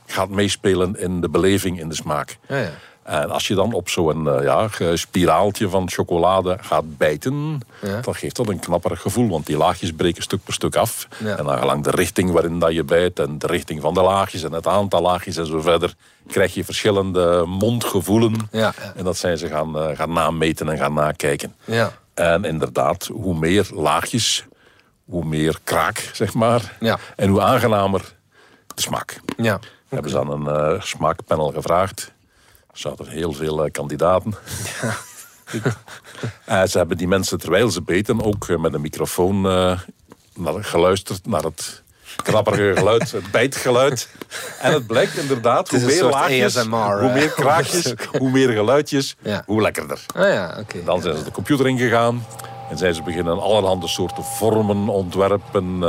gaat 0.05 0.29
meespelen 0.29 0.99
in 0.99 1.21
de 1.21 1.29
beleving, 1.29 1.79
in 1.79 1.89
de 1.89 1.95
smaak. 1.95 2.37
Ja, 2.47 2.57
ja. 2.57 2.71
En 3.03 3.31
als 3.31 3.47
je 3.47 3.55
dan 3.55 3.73
op 3.73 3.89
zo'n 3.89 4.29
eh, 4.29 4.43
ja, 4.43 4.67
spiraaltje 4.95 5.69
van 5.69 5.89
chocolade 5.89 6.57
gaat 6.61 6.97
bijten, 6.97 7.59
Ja. 7.81 8.01
dan 8.01 8.15
geeft 8.15 8.35
dat 8.35 8.47
een 8.49 8.59
knapperig 8.59 9.01
gevoel. 9.01 9.29
Want 9.29 9.45
die 9.45 9.57
laagjes 9.57 9.91
breken 9.93 10.23
stuk 10.23 10.43
per 10.43 10.53
stuk 10.53 10.75
af. 10.75 11.07
Ja. 11.23 11.37
En 11.37 11.45
dan 11.45 11.57
gelang 11.57 11.83
de 11.83 11.91
richting 11.91 12.31
waarin 12.31 12.59
dat 12.59 12.73
je 12.73 12.83
bijt 12.83 13.19
en 13.19 13.37
de 13.39 13.47
richting 13.47 13.81
van 13.81 13.93
de 13.93 14.01
laagjes 14.01 14.43
en 14.43 14.51
het 14.51 14.67
aantal 14.67 15.01
laagjes 15.01 15.37
en 15.37 15.45
zo 15.45 15.61
verder, 15.61 15.93
krijg 16.27 16.53
je 16.53 16.63
verschillende 16.63 17.43
mondgevoelen. 17.47 18.35
Ja. 18.51 18.73
En 18.95 19.03
dat 19.03 19.17
zijn 19.17 19.37
ze 19.37 19.47
gaan, 19.47 19.77
eh, 19.79 19.95
gaan 19.97 20.13
nameten 20.13 20.69
en 20.69 20.77
gaan 20.77 20.93
nakijken. 20.93 21.55
Ja. 21.65 21.91
En 22.13 22.43
inderdaad, 22.45 23.09
hoe 23.13 23.35
meer 23.39 23.67
laagjes, 23.73 24.45
hoe 25.05 25.25
meer 25.25 25.59
kraak, 25.63 26.09
zeg 26.13 26.33
maar. 26.33 26.77
En 27.15 27.29
hoe 27.29 27.41
aangenamer 27.41 28.13
de 28.75 28.81
smaak. 28.81 29.19
Ja. 29.37 29.59
Hebben 29.89 30.11
ze 30.11 30.19
aan 30.19 30.31
een 30.31 30.47
eh, 30.47 30.81
smaakpanel 30.81 31.51
gevraagd. 31.51 32.11
Er 32.71 32.79
zaten 32.79 33.07
heel 33.07 33.33
veel 33.33 33.65
eh, 33.65 33.71
kandidaten. 33.71 34.33
Eh, 36.45 36.63
ze 36.63 36.77
hebben 36.77 36.97
die 36.97 37.07
mensen, 37.07 37.39
terwijl 37.39 37.69
ze 37.69 37.81
beten, 37.81 38.23
ook 38.23 38.47
eh, 38.49 38.57
met 38.57 38.73
een 38.73 38.81
microfoon 38.81 39.41
naar, 39.41 39.83
geluisterd 40.63 41.25
naar 41.25 41.41
het 41.43 41.81
knapperige 42.23 42.75
geluid, 42.79 43.11
het 43.11 43.31
bijtgeluid. 43.31 44.09
En 44.59 44.73
het 44.73 44.87
blijkt 44.87 45.17
inderdaad, 45.17 45.69
hoe 45.69 45.79
meer 45.79 46.03
laagjes, 46.03 46.57
ASMR, 46.57 46.99
hoe 47.01 47.11
meer 47.13 47.29
kraakjes, 47.29 47.93
hoe 48.19 48.29
meer 48.31 48.49
geluidjes, 48.49 49.15
Ja. 49.21 49.43
hoe 49.45 49.61
lekkerder. 49.61 50.05
Ah 50.15 50.29
ja. 50.33 50.63
Dan 50.85 51.01
zijn 51.01 51.17
ze 51.17 51.23
de 51.23 51.31
computer 51.31 51.67
ingegaan 51.67 52.25
en 52.69 52.77
zijn 52.77 52.95
ze 52.95 53.03
beginnen 53.03 53.39
allerhande 53.39 53.87
soorten 53.87 54.23
vormen 54.23 54.87
ontwerpen. 54.87 55.83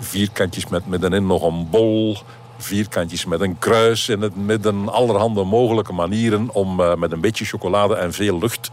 vierkantjes 0.00 0.66
met 0.66 0.86
middenin 0.86 1.26
nog 1.26 1.42
een 1.42 1.70
bol, 1.70 2.18
vierkantjes 2.58 3.24
met 3.24 3.40
een 3.40 3.58
kruis 3.58 4.08
in 4.08 4.20
het 4.20 4.36
midden. 4.36 4.88
Allerhande 4.88 5.44
mogelijke 5.44 5.92
manieren 5.92 6.50
om 6.50 6.80
eh, 6.80 6.94
met 6.94 7.12
een 7.12 7.20
beetje 7.20 7.44
chocolade 7.44 7.94
en 7.94 8.12
veel 8.12 8.38
lucht 8.38 8.70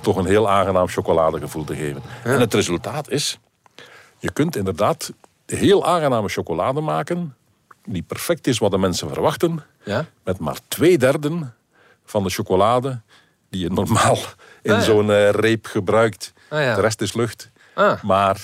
toch 0.00 0.16
een 0.16 0.26
heel 0.26 0.48
aangenaam 0.50 0.88
chocoladegevoel 0.88 1.64
te 1.64 1.76
geven. 1.76 2.02
En 2.24 2.40
het 2.40 2.54
resultaat 2.54 3.10
is, 3.10 3.38
je 4.18 4.32
kunt 4.32 4.56
inderdaad 4.56 5.12
heel 5.46 5.86
aangename 5.86 6.28
chocolade 6.28 6.80
maken, 6.80 7.34
die 7.84 8.02
perfect 8.02 8.46
is 8.46 8.58
wat 8.58 8.70
de 8.70 8.78
mensen 8.78 9.08
verwachten, 9.08 9.62
Ja? 9.84 10.06
met 10.24 10.38
maar 10.38 10.56
twee 10.68 10.98
derde 10.98 11.52
van 12.04 12.22
de 12.22 12.30
chocolade 12.30 13.00
die 13.50 13.60
je 13.60 13.70
normaal 13.70 14.16
in 14.62 14.72
Ah, 14.72 14.78
ja. 14.78 14.84
zo'n 14.84 15.10
eh, 15.10 15.30
reep 15.30 15.66
gebruikt. 15.66 16.32
Ah. 16.48 16.74
De 16.74 16.80
rest 16.80 17.00
is 17.00 17.12
lucht. 17.14 17.50
Ah. 17.74 18.02
Maar 18.02 18.40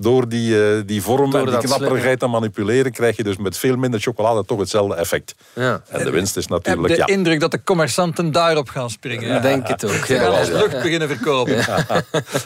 door 0.00 0.28
die, 0.28 0.64
eh, 0.74 0.82
die 0.86 1.02
vorm 1.02 1.30
Door 1.30 1.40
en 1.40 1.46
die 1.46 1.54
dat 1.54 1.64
knapperigheid 1.64 2.18
te 2.18 2.26
manipuleren, 2.26 2.92
krijg 2.92 3.16
je 3.16 3.22
dus 3.22 3.36
met 3.36 3.58
veel 3.58 3.76
minder 3.76 4.00
chocolade 4.00 4.44
toch 4.44 4.58
hetzelfde 4.58 4.94
effect. 4.94 5.34
Ja. 5.54 5.82
En 5.88 6.04
de 6.04 6.10
winst 6.10 6.36
is 6.36 6.44
Ik 6.44 6.50
heb 6.50 6.64
natuurlijk, 6.64 6.94
de 6.94 7.12
ja. 7.12 7.16
indruk 7.18 7.40
dat 7.40 7.50
de 7.50 7.60
commerçanten 7.60 8.30
daarop 8.30 8.68
gaan 8.68 8.90
springen. 8.90 9.36
Ik 9.36 9.42
denk 9.42 9.68
het 9.68 9.84
ook. 9.84 9.90
Ze 10.06 10.14
gaan 10.16 10.32
Ja, 10.32 10.38
als 10.38 10.48
ja. 10.48 10.54
lucht 10.54 10.82
beginnen 10.82 11.08
verkopen. 11.08 11.56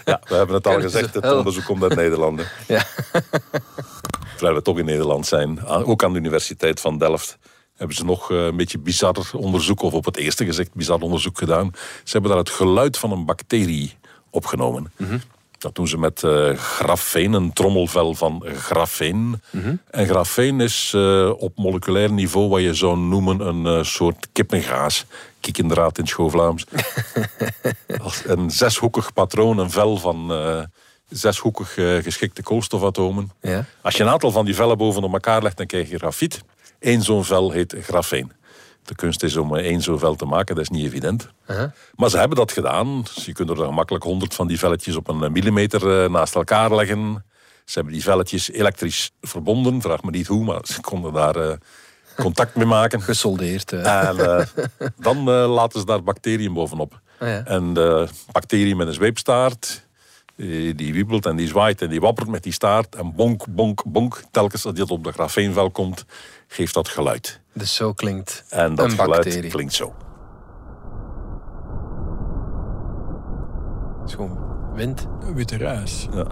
ja, 0.05 0.21
we 0.25 0.35
hebben 0.35 0.55
het 0.55 0.67
al 0.67 0.81
gezegd, 0.81 1.15
het 1.15 1.25
wel. 1.25 1.37
onderzoek 1.39 1.65
komt 1.65 1.83
uit 1.83 1.95
Nederland. 1.95 2.41
Ja. 2.67 2.83
Terwijl 4.37 4.55
we 4.57 4.63
toch 4.63 4.79
in 4.79 4.85
Nederland 4.85 5.27
zijn, 5.27 5.61
aan- 5.67 5.85
ook 5.85 6.05
aan 6.05 6.13
de 6.13 6.19
Universiteit 6.19 6.81
van 6.81 6.99
Delft, 6.99 7.39
hebben 7.77 7.97
ze 7.97 8.05
nog 8.05 8.31
eh, 8.31 8.45
een 8.45 8.57
beetje 8.57 8.79
bizar 8.79 9.17
onderzoek, 9.33 9.83
of 9.83 9.93
op 9.93 10.05
het 10.05 10.17
eerste 10.17 10.45
gezicht 10.45 10.75
bizar 10.75 10.99
onderzoek 11.01 11.39
gedaan. 11.39 11.71
Ze 12.05 12.13
hebben 12.13 12.31
daar 12.31 12.39
het 12.41 12.51
geluid 12.51 12.99
van 12.99 13.13
een 13.13 13.25
bacterie 13.25 13.97
opgenomen. 14.31 14.93
Dat 15.65 15.75
doen 15.75 15.89
ze 15.89 15.99
met 15.99 16.23
uh, 16.23 16.57
grafeen, 16.57 17.33
een 17.33 17.53
trommelvel 17.53 18.15
van 18.15 18.45
grafeen. 18.57 19.43
En 19.91 20.07
grafeen 20.07 20.61
is 20.61 20.93
uh, 20.97 21.31
op 21.37 21.57
moleculair 21.57 22.13
niveau 22.13 22.49
wat 22.49 22.63
je 22.63 22.75
zou 22.75 22.99
noemen 22.99 23.41
een 23.41 23.65
uh, 23.79 23.85
soort 23.85 24.29
kippengaas. 24.33 25.05
Kiekendraad 25.41 25.99
in 25.99 26.07
schoolvlaams. 26.07 26.65
een 28.27 28.51
zeshoekig 28.51 29.13
patroon, 29.13 29.59
een 29.59 29.71
vel 29.71 29.97
van 29.97 30.33
zeshoekig 31.09 31.75
geschikte 32.03 32.43
koolstofatomen. 32.43 33.31
Ja. 33.41 33.65
Als 33.81 33.97
je 33.97 34.03
een 34.03 34.09
aantal 34.09 34.31
van 34.31 34.45
die 34.45 34.55
vellen 34.55 34.79
bovenop 34.79 35.13
elkaar 35.13 35.43
legt, 35.43 35.57
dan 35.57 35.67
krijg 35.67 35.91
je 35.91 35.99
grafiet. 35.99 36.43
Eén 36.81 37.03
zo'n 37.03 37.25
vel 37.25 37.51
heet 37.51 37.77
grafeen. 37.83 38.33
De 38.85 38.95
kunst 38.95 39.23
is 39.23 39.37
om 39.37 39.57
één 39.57 39.83
zo'n 39.83 39.99
vel 39.99 40.15
te 40.15 40.25
maken, 40.25 40.55
dat 40.55 40.65
is 40.65 40.71
niet 40.71 40.87
evident. 40.87 41.29
Uh 41.47 41.57
-huh. 41.57 41.71
Maar 41.95 42.11
ze 42.11 42.19
hebben 42.19 42.37
dat 42.37 42.53
gedaan. 42.53 43.03
Dus 43.15 43.25
je 43.25 43.33
kunt 43.33 43.51
er 43.51 43.57
gemakkelijk 43.57 44.05
honderd 44.05 44.35
van 44.35 44.47
die 44.47 44.59
velletjes 44.59 44.97
op 44.97 45.09
een 45.09 45.33
millimeter 45.33 46.11
naast 46.11 46.35
elkaar 46.35 46.75
leggen. 46.75 47.25
Ze 47.65 47.75
hebben 47.75 47.93
die 47.93 48.03
velletjes 48.03 48.51
elektrisch 48.51 49.11
verbonden. 49.21 49.81
Vraag 49.81 50.03
me 50.03 50.11
niet 50.11 50.27
hoe, 50.27 50.45
maar 50.45 50.61
ze 50.63 50.81
konden 50.81 51.13
daar 51.13 51.37
uh, 51.37 51.53
contact 52.17 52.55
mee 52.55 52.67
maken. 52.67 53.03
Gesoldeerd. 53.03 53.73
Uh. 53.73 54.09
En 54.09 54.17
uh, 54.17 54.41
dan 54.97 55.31
laten 55.31 55.81
ze 55.81 55.87
daar 55.87 56.03
bacteriën 56.03 56.53
bovenop. 56.53 57.01
Ah, 57.19 57.29
ja. 57.29 57.45
En 57.45 57.75
de 57.75 58.09
bacterie 58.33 58.77
met 58.77 58.87
een 58.87 58.93
zweepstaart, 58.93 59.84
die 60.77 60.93
wiebelt 60.93 61.27
en 61.27 61.37
die 61.37 61.49
zwaait 61.49 61.83
en 61.83 61.89
die 61.89 62.01
wappert 62.01 62.29
met 62.29 62.43
die 62.43 62.53
staart. 62.53 62.95
En 62.95 63.15
bonk, 63.15 63.45
bonk, 63.49 63.83
bonk. 63.87 64.23
Telkens 64.31 64.65
als 64.67 64.75
dit 64.75 64.91
op 64.91 65.05
de 65.05 65.13
grafeenvel 65.13 65.71
komt, 65.71 66.05
geeft 66.49 66.75
dat 66.75 66.89
geluid. 66.89 67.41
Dus 67.53 67.75
zo 67.75 67.93
klinkt 67.93 68.45
En 68.49 68.75
dat 68.75 68.85
een 68.85 68.91
geluid 68.91 69.25
bacterie. 69.25 69.51
klinkt 69.51 69.73
zo. 69.73 69.95
Het 74.01 74.09
is 74.09 74.15
gewoon 74.15 74.39
wind. 74.75 75.07
Witte 75.35 75.57
ruis. 75.57 76.09
Ja. 76.13 76.27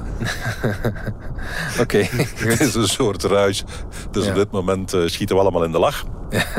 Oké. 1.82 1.98
Het 2.48 2.60
is 2.60 2.74
een 2.74 2.88
soort 2.88 3.22
ruis. 3.22 3.64
Dus 4.10 4.24
Ja. 4.24 4.30
op 4.30 4.36
dit 4.36 4.50
moment 4.50 4.92
eh, 4.94 5.06
schieten 5.06 5.36
we 5.36 5.42
allemaal 5.42 5.64
in 5.64 5.72
de 5.72 5.78
lach. 5.78 6.04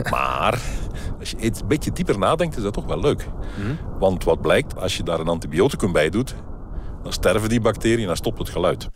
Maar 0.09 0.59
als 1.19 1.29
je 1.29 1.37
iets 1.37 1.61
een 1.61 1.67
beetje 1.67 1.91
dieper 1.91 2.17
nadenkt, 2.17 2.57
is 2.57 2.63
dat 2.63 2.73
toch 2.73 2.85
wel 2.85 2.99
leuk. 2.99 3.25
Mhm. 3.59 3.75
Want 3.99 4.23
wat 4.23 4.41
blijkt, 4.41 4.77
als 4.77 4.97
je 4.97 5.03
daar 5.03 5.19
een 5.19 5.27
antibioticum 5.27 5.91
bij 5.91 6.09
doet, 6.09 6.35
dan 7.03 7.13
sterven 7.13 7.49
die 7.49 7.61
bacteriën 7.61 7.99
en 8.01 8.07
dan 8.07 8.15
stopt 8.15 8.37
het 8.37 8.49
geluid. 8.49 8.89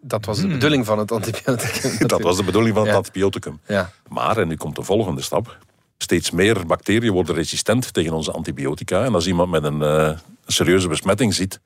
Dat 0.00 0.24
was 0.24 0.40
de 0.40 0.46
bedoeling 0.46 0.86
van 0.86 0.98
het 0.98 1.12
antibioticum. 1.12 2.06
Dat 2.08 2.20
was 2.22 2.36
de 2.36 2.44
bedoeling 2.44 2.74
van 2.74 2.82
het 2.82 2.92
Ja. 2.92 2.96
antibioticum. 2.98 3.60
Ja. 3.66 3.90
Maar, 4.08 4.36
en 4.38 4.48
nu 4.48 4.56
komt 4.56 4.76
de 4.76 4.82
volgende 4.82 5.22
stap, 5.22 5.58
steeds 5.98 6.30
meer 6.30 6.66
bacteriën 6.66 7.12
worden 7.12 7.34
resistent 7.34 7.92
tegen 7.94 8.12
onze 8.12 8.32
antibiotica. 8.32 9.04
En 9.04 9.14
als 9.14 9.26
iemand 9.26 9.50
met 9.50 9.64
een 9.64 9.82
eh, 9.82 10.10
serieuze 10.46 10.88
besmetting 10.88 11.34
ziet, 11.34 11.60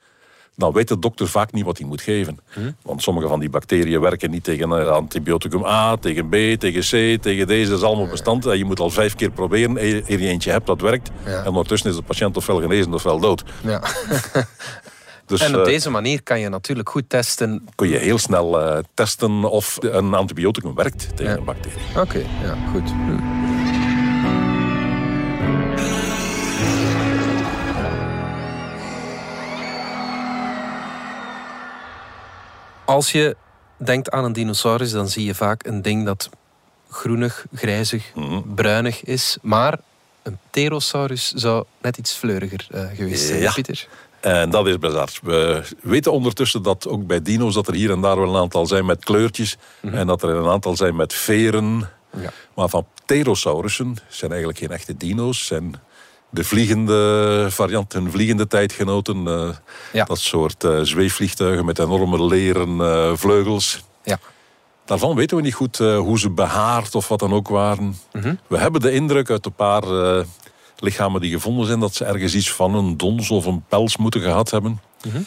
dan 0.57 0.73
weet 0.73 0.89
de 0.89 0.99
dokter 0.99 1.29
vaak 1.29 1.53
niet 1.53 1.65
wat 1.65 1.79
hij 1.79 1.87
moet 1.87 2.01
geven. 2.01 2.39
Want 2.83 3.03
sommige 3.03 3.29
van 3.29 3.41
die 3.41 3.51
bacteriën 3.51 4.01
werken 4.01 4.31
niet 4.31 4.45
tegen 4.45 4.73
eh, 4.81 4.89
antibioticum 4.89 5.65
A, 5.65 5.97
tegen 5.97 6.29
B, 6.29 6.33
tegen 6.61 6.81
C, 7.19 7.23
tegen 7.23 7.47
deze. 7.47 7.71
Dat 7.71 7.79
is 7.79 7.85
allemaal 7.85 8.07
bestand. 8.09 8.47
En 8.47 8.59
je 8.59 8.65
moet 8.65 8.81
al 8.81 8.91
vijf 8.91 9.15
keer 9.15 9.31
proberen 9.31 9.77
eer 9.85 10.03
eer 10.07 10.21
je 10.21 10.29
eentje 10.29 10.51
hebt 10.51 10.67
dat 10.67 10.81
werkt. 10.81 11.11
Ja. 11.25 11.41
En 11.43 11.49
ondertussen 11.49 11.91
is 11.91 11.97
de 11.97 12.03
patiënt 12.03 12.37
ofwel 12.37 12.61
genezen 12.61 12.95
ofwel 12.95 13.21
dood. 13.21 13.45
ja. 13.63 13.81
Dus 15.29 15.41
En 15.41 15.55
op 15.55 15.61
eh, 15.61 15.67
deze 15.67 15.91
manier 15.91 16.23
kan 16.23 16.41
je 16.41 16.49
natuurlijk 16.49 16.89
goed 16.89 17.09
testen. 17.09 17.69
kun 17.75 17.89
je 17.89 17.97
heel 17.99 18.19
snel 18.19 18.61
eh, 18.61 18.79
testen 18.95 19.45
of 19.51 19.77
een 19.81 20.15
antibioticum 20.15 20.75
werkt 20.75 21.17
tegen 21.17 21.33
Ja. 21.33 21.39
een 21.39 21.45
bacterie. 21.45 21.79
Oké, 21.97 22.19
ja, 22.43 22.57
goed. 22.73 22.91
Hm. 22.91 23.17
Als 32.85 33.13
je 33.13 33.37
denkt 33.77 34.11
aan 34.11 34.25
een 34.25 34.33
dinosaurus, 34.33 34.91
dan 34.91 35.09
zie 35.09 35.25
je 35.25 35.35
vaak 35.35 35.67
een 35.67 35.83
ding 35.83 36.05
dat 36.05 36.29
groenig, 36.91 37.47
grijzig, 37.55 38.05
Mhm. 38.15 38.41
bruinig 38.55 39.05
is. 39.05 39.37
Maar 39.43 39.79
een 40.23 40.39
pterosaurus 40.51 41.33
zou 41.33 41.65
net 41.81 41.97
iets 41.99 42.13
fleuriger 42.13 42.67
eh, 42.71 42.85
geweest 42.95 43.27
zijn, 43.27 43.41
Ja. 43.41 43.53
Pieter. 43.53 43.87
En 44.21 44.51
dat 44.51 44.67
is 44.67 44.79
bizar. 44.79 45.09
We 45.23 45.63
weten 45.83 46.13
ondertussen 46.13 46.63
dat 46.63 46.89
ook 46.89 47.07
bij 47.07 47.23
dino's 47.23 47.55
dat 47.55 47.69
er 47.69 47.75
hier 47.75 47.91
en 47.91 48.01
daar 48.01 48.19
wel 48.21 48.29
een 48.29 48.41
aantal 48.41 48.67
zijn 48.67 48.87
met 48.87 49.05
kleurtjes. 49.05 49.57
En 49.83 50.07
dat 50.07 50.23
er 50.23 50.29
een 50.29 50.49
aantal 50.49 50.77
zijn 50.77 50.97
met 50.97 51.13
veren. 51.15 51.89
Ja. 52.21 52.31
Maar 52.55 52.69
van 52.69 52.87
pterosaurussen 53.05 53.97
zijn 54.09 54.31
eigenlijk 54.31 54.61
geen 54.61 54.71
echte 54.71 54.97
dino's. 54.97 55.47
Zijn 55.47 55.75
de 56.31 56.45
vliegende 56.45 57.47
variant, 57.51 57.93
hun 57.93 58.11
vliegende 58.11 58.47
tijdgenoten. 58.47 59.27
eh, 59.27 59.49
Ja. 59.93 60.05
Dat 60.05 60.19
soort 60.19 60.65
eh, 60.65 60.81
zweefvliegtuigen 60.83 61.65
met 61.65 61.79
enorme 61.79 62.25
leren 62.25 62.81
eh, 62.81 63.13
vleugels. 63.15 63.85
Ja. 64.03 64.19
Daarvan 64.85 65.17
weten 65.17 65.37
we 65.37 65.43
niet 65.43 65.55
goed 65.55 65.79
hoe 65.79 66.19
ze 66.19 66.31
behaard 66.31 66.95
of 66.95 67.09
wat 67.09 67.19
dan 67.19 67.33
ook 67.33 67.49
waren. 67.49 67.97
Mhm. 68.13 68.35
We 68.47 68.59
hebben 68.59 68.81
de 68.81 68.93
indruk 68.93 69.31
uit 69.31 69.47
een 69.47 69.53
paar 69.53 69.83
lichamen 70.81 71.21
die 71.21 71.31
gevonden 71.31 71.67
zijn... 71.67 71.81
dat 71.81 71.95
ze 71.95 72.05
ergens 72.05 72.35
iets 72.35 72.53
van 72.53 72.75
een 72.75 72.97
dons 72.97 73.31
of 73.31 73.47
een 73.47 73.65
pels 73.69 73.97
moeten 73.97 74.21
gehad 74.21 74.51
hebben. 74.51 74.81
Mhm. 75.07 75.23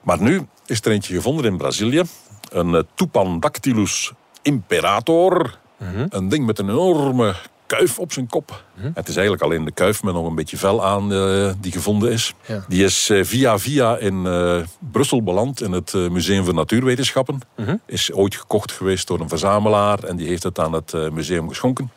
Maar 0.00 0.22
nu 0.22 0.46
is 0.66 0.80
er 0.80 0.92
eentje 0.92 1.14
gevonden 1.14 1.44
in 1.44 1.56
Brazilië. 1.56 2.02
Een 2.50 2.68
uh, 2.68 2.80
Tupandactylus 2.94 4.12
imperator. 4.42 5.58
Mhm. 5.76 6.06
Een 6.08 6.28
ding 6.28 6.46
met 6.46 6.58
een 6.58 6.68
enorme 6.68 7.34
kuif 7.68 7.98
op 7.98 8.12
zijn 8.12 8.26
kop. 8.26 8.64
Het 8.94 9.08
is 9.08 9.14
eigenlijk 9.14 9.44
alleen 9.44 9.64
de 9.64 9.72
kuif 9.72 10.02
met 10.02 10.14
nog 10.14 10.26
een 10.26 10.34
beetje 10.34 10.56
vel 10.56 10.84
aan 10.84 11.12
eh, 11.12 11.50
die 11.60 11.72
gevonden 11.72 12.12
is. 12.12 12.34
Ja. 12.46 12.64
Die 12.68 12.84
is 12.84 13.10
eh, 13.10 13.24
via 13.24 13.58
via 13.58 13.96
in 13.96 14.26
eh, 14.26 14.60
Brussel 14.92 15.22
beland 15.22 15.62
in 15.62 15.72
het 15.72 15.94
eh, 15.94 16.08
Museum 16.08 16.44
voor 16.44 16.54
Natuurwetenschappen. 16.54 17.40
Mhm. 17.56 17.76
Is 17.86 18.12
ooit 18.12 18.36
gekocht 18.36 18.72
geweest 18.72 19.06
door 19.06 19.20
een 19.20 19.28
verzamelaar 19.28 20.04
en 20.04 20.16
die 20.16 20.28
heeft 20.28 20.42
het 20.42 20.58
aan 20.58 20.72
het 20.72 20.94
eh, 20.94 21.08
museum 21.08 21.48
geschonken. 21.48 21.90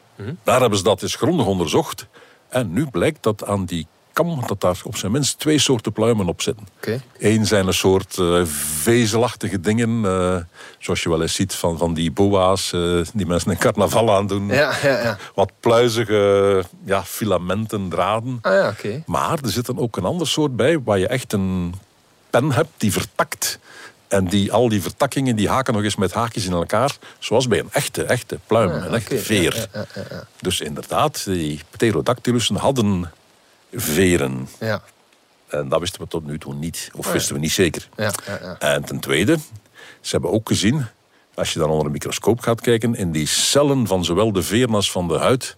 Daar 0.43 0.59
hebben 0.59 0.77
ze 0.77 0.83
dat 0.83 1.01
eens 1.01 1.15
grondig 1.15 1.45
onderzocht. 1.45 2.07
En 2.51 2.73
nu 2.73 2.85
blijkt 2.85 3.23
dat 3.23 3.45
aan 3.45 3.65
die 3.65 3.87
kam 4.13 4.43
dat 4.47 4.61
daar 4.61 4.79
op 4.83 4.97
zijn 4.97 5.11
minst 5.11 5.39
twee 5.39 5.59
soorten 5.59 5.91
pluimen 5.91 6.27
op 6.27 6.41
zitten. 6.41 6.67
Eén 7.19 7.45
zijn 7.45 7.67
een 7.67 7.73
soort 7.73 8.17
eh, 8.17 8.45
vezelachtige 8.81 9.59
dingen, 9.59 10.05
eh, 10.05 10.37
zoals 10.77 11.03
je 11.03 11.09
wel 11.09 11.21
eens 11.21 11.35
ziet 11.35 11.53
van, 11.53 11.77
van 11.77 11.93
die 11.93 12.11
boa's 12.11 12.73
eh, 12.73 13.01
die 13.13 13.25
mensen 13.25 13.51
in 13.51 13.57
carnaval 13.57 14.15
aandoen. 14.15 14.47
Ja, 14.47 14.73
ja, 14.83 15.01
ja. 15.01 15.17
Wat 15.35 15.51
pluizige 15.59 16.63
ja, 16.83 17.03
filamenten, 17.03 17.89
draden. 17.89 18.39
Ah 18.41 18.53
ja. 18.53 18.73
Maar 19.05 19.39
er 19.43 19.49
zit 19.49 19.65
dan 19.65 19.79
ook 19.79 19.97
een 19.97 20.05
ander 20.05 20.27
soort 20.27 20.55
bij 20.55 20.79
waar 20.83 20.99
je 20.99 21.07
echt 21.07 21.33
een 21.33 21.73
pen 22.29 22.51
hebt 22.51 22.71
die 22.77 22.91
vertakt. 22.91 23.59
En 24.11 24.25
die, 24.27 24.51
al 24.51 24.69
die 24.69 24.81
vertakkingen 24.81 25.35
die 25.35 25.49
haken 25.49 25.73
nog 25.73 25.83
eens 25.83 25.95
met 25.95 26.13
haakjes 26.13 26.45
in 26.45 26.51
elkaar. 26.51 26.95
Zoals 27.19 27.47
bij 27.47 27.59
een 27.59 27.69
echte, 27.71 28.03
echte 28.03 28.39
pluim, 28.47 28.69
Ah, 28.69 28.85
een 28.85 28.93
echte 28.93 29.17
veer. 29.19 29.55
Ja, 29.55 29.65
ja, 29.73 29.85
ja, 29.95 30.03
ja. 30.09 30.23
Dus 30.41 30.61
inderdaad, 30.61 31.23
die 31.25 31.59
pterodactylussen 31.69 32.55
hadden 32.55 33.11
veren. 33.73 34.47
Ja, 34.59 34.81
En 35.47 35.69
dat 35.69 35.79
wisten 35.79 36.01
we 36.01 36.07
tot 36.07 36.25
nu 36.25 36.37
toe 36.39 36.53
niet. 36.53 36.89
Of 36.95 37.11
wisten 37.11 37.33
we 37.35 37.39
niet 37.39 37.51
zeker. 37.51 37.89
ja, 37.95 38.11
ja, 38.25 38.39
ja. 38.41 38.59
En 38.59 38.83
ten 38.83 38.99
tweede, 38.99 39.37
ze 40.01 40.11
hebben 40.11 40.31
ook 40.31 40.47
gezien, 40.47 40.85
als 41.33 41.53
je 41.53 41.59
dan 41.59 41.69
onder 41.69 41.85
een 41.85 41.91
microscoop 41.91 42.39
gaat 42.39 42.61
kijken, 42.61 42.95
in 42.95 43.11
die 43.11 43.27
cellen 43.27 43.87
van 43.87 44.05
zowel 44.05 44.31
de 44.31 44.43
veer 44.43 44.67
als 44.67 44.91
van 44.91 45.07
de 45.07 45.17
huid 45.17 45.57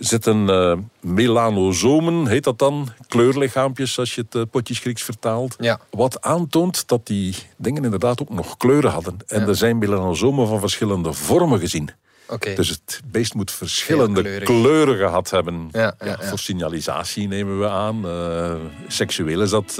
zitten 0.00 0.48
eh, 0.50 0.76
melanosomen, 1.00 2.26
heet 2.26 2.44
dat 2.44 2.58
dan, 2.58 2.88
kleurlichaampjes 3.08 3.98
als 3.98 4.14
je 4.14 4.20
het 4.20 4.34
eh, 4.34 4.42
potjes 4.50 4.78
Grieks 4.78 5.02
vertaalt. 5.02 5.56
Ja. 5.58 5.80
Wat 5.90 6.20
aantoont 6.22 6.88
dat 6.88 7.06
die 7.06 7.36
dingen 7.56 7.84
inderdaad 7.84 8.20
ook 8.22 8.30
nog 8.30 8.56
kleuren 8.56 8.90
hadden. 8.90 9.16
En 9.26 9.40
Ja. 9.40 9.46
er 9.46 9.56
zijn 9.56 9.78
melanosomen 9.78 10.46
van 10.48 10.60
verschillende 10.60 11.12
vormen 11.12 11.58
gezien. 11.60 11.90
Dus 12.54 12.68
het 12.68 13.00
beest 13.10 13.34
moet 13.34 13.50
verschillende 13.50 14.40
kleuren 14.40 14.96
gehad 14.96 15.30
hebben. 15.30 15.68
Ja, 15.72 15.80
ja, 15.80 16.06
ja. 16.06 16.16
Voor 16.20 16.38
signalisatie 16.38 17.28
nemen 17.28 17.58
we 17.60 17.68
aan. 17.68 18.06
Eh, 18.06 18.52
seksueel 18.88 19.40
is 19.42 19.50
dat 19.50 19.74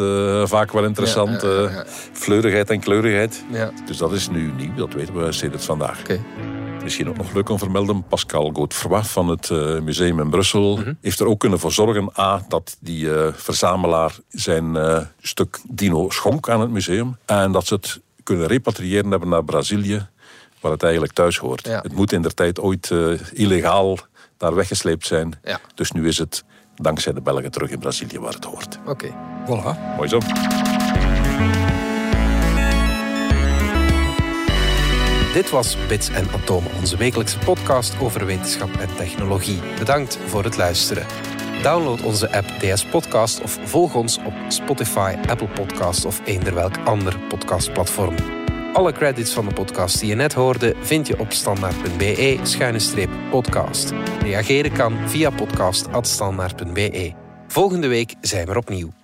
vaak 0.48 0.72
wel 0.72 0.84
interessant. 0.84 1.42
Ja. 1.42 1.84
fleurigheid 2.12 2.70
en 2.70 2.80
kleurigheid. 2.80 3.44
Ja, 3.52 3.70
Dus 3.86 3.96
dat 3.96 4.12
is 4.12 4.28
nu 4.28 4.52
nieuw, 4.52 4.74
dat 4.74 4.92
weten 4.92 5.24
we 5.24 5.32
sinds 5.32 5.64
vandaag. 5.64 6.00
oké. 6.00 6.20
Misschien 6.82 7.08
ook 7.08 7.16
nog 7.16 7.32
leuk 7.32 7.48
om 7.48 7.56
te 7.56 7.62
vermelden. 7.64 8.04
Pascal 8.08 8.50
Godefroy 8.52 9.02
van 9.02 9.28
het 9.28 9.50
eh, 9.50 9.80
museum 9.80 10.20
in 10.20 10.30
Brussel 10.30 10.80
heeft 11.00 11.20
er 11.20 11.26
ook 11.26 11.40
kunnen 11.40 11.58
voor 11.58 11.72
zorgen 11.72 12.10
A, 12.18 12.44
dat 12.48 12.76
die 12.80 13.14
eh, 13.14 13.32
verzamelaar 13.34 14.16
zijn 14.28 14.76
eh, 14.76 15.00
stuk 15.20 15.58
dino 15.68 16.10
schonk 16.10 16.48
aan 16.48 16.60
het 16.60 16.70
museum. 16.70 17.16
En 17.26 17.52
dat 17.52 17.66
ze 17.66 17.74
het 17.74 18.00
kunnen 18.22 18.46
repatriëren 18.46 19.10
hebben 19.10 19.28
naar 19.28 19.44
Brazilië, 19.44 20.08
waar 20.60 20.72
het 20.72 20.82
eigenlijk 20.82 21.12
thuis 21.12 21.38
hoort. 21.38 21.66
Ja. 21.66 21.80
Het 21.80 21.92
moet 21.92 22.12
in 22.12 22.22
der 22.22 22.34
tijd 22.34 22.60
ooit 22.60 22.90
eh, 22.90 23.12
illegaal 23.32 23.98
daar 24.36 24.54
weggesleept 24.54 25.06
zijn. 25.06 25.38
Ja. 25.42 25.60
Dus 25.74 25.92
nu 25.92 26.08
is 26.08 26.18
het 26.18 26.44
dankzij 26.76 27.12
de 27.12 27.20
Belgen 27.20 27.50
terug 27.50 27.70
in 27.70 27.78
Brazilië 27.78 28.18
waar 28.18 28.32
het 28.32 28.44
hoort. 28.44 28.78
Oké. 28.86 29.14
Voilà. 29.46 29.96
Mooi 29.96 30.08
zo. 30.08 30.18
Dit 35.32 35.50
was 35.50 35.76
Bits 35.88 36.08
en 36.08 36.30
Atomen, 36.30 36.74
onze 36.74 36.96
wekelijkse 36.96 37.38
podcast 37.38 38.00
over 38.00 38.26
wetenschap 38.26 38.76
en 38.76 38.96
technologie. 38.96 39.58
Bedankt 39.78 40.18
voor 40.26 40.44
het 40.44 40.56
luisteren. 40.56 41.06
Download 41.62 42.02
onze 42.02 42.32
app 42.32 42.46
DS 42.46 42.84
Podcast 42.84 43.40
of 43.40 43.58
volg 43.62 43.94
ons 43.94 44.18
op 44.18 44.32
Spotify, 44.48 45.14
Apple 45.28 45.48
Podcast 45.48 46.04
of 46.04 46.20
eender 46.24 46.54
welk 46.54 46.78
ander 46.84 47.18
podcastplatform. 47.18 48.14
Alle 48.72 48.92
credits 48.92 49.32
van 49.32 49.48
de 49.48 49.54
podcast 49.54 50.00
die 50.00 50.08
je 50.08 50.14
net 50.14 50.32
hoorde 50.32 50.74
vind 50.80 51.06
je 51.06 51.18
op 51.18 51.32
standaard.be-podcast. 51.32 53.92
Reageren 54.22 54.72
kan 54.72 55.08
via 55.08 55.30
podcast.standaard.be. 55.30 57.12
Volgende 57.48 57.88
week 57.88 58.14
zijn 58.20 58.46
we 58.46 58.56
opnieuw. 58.56 58.99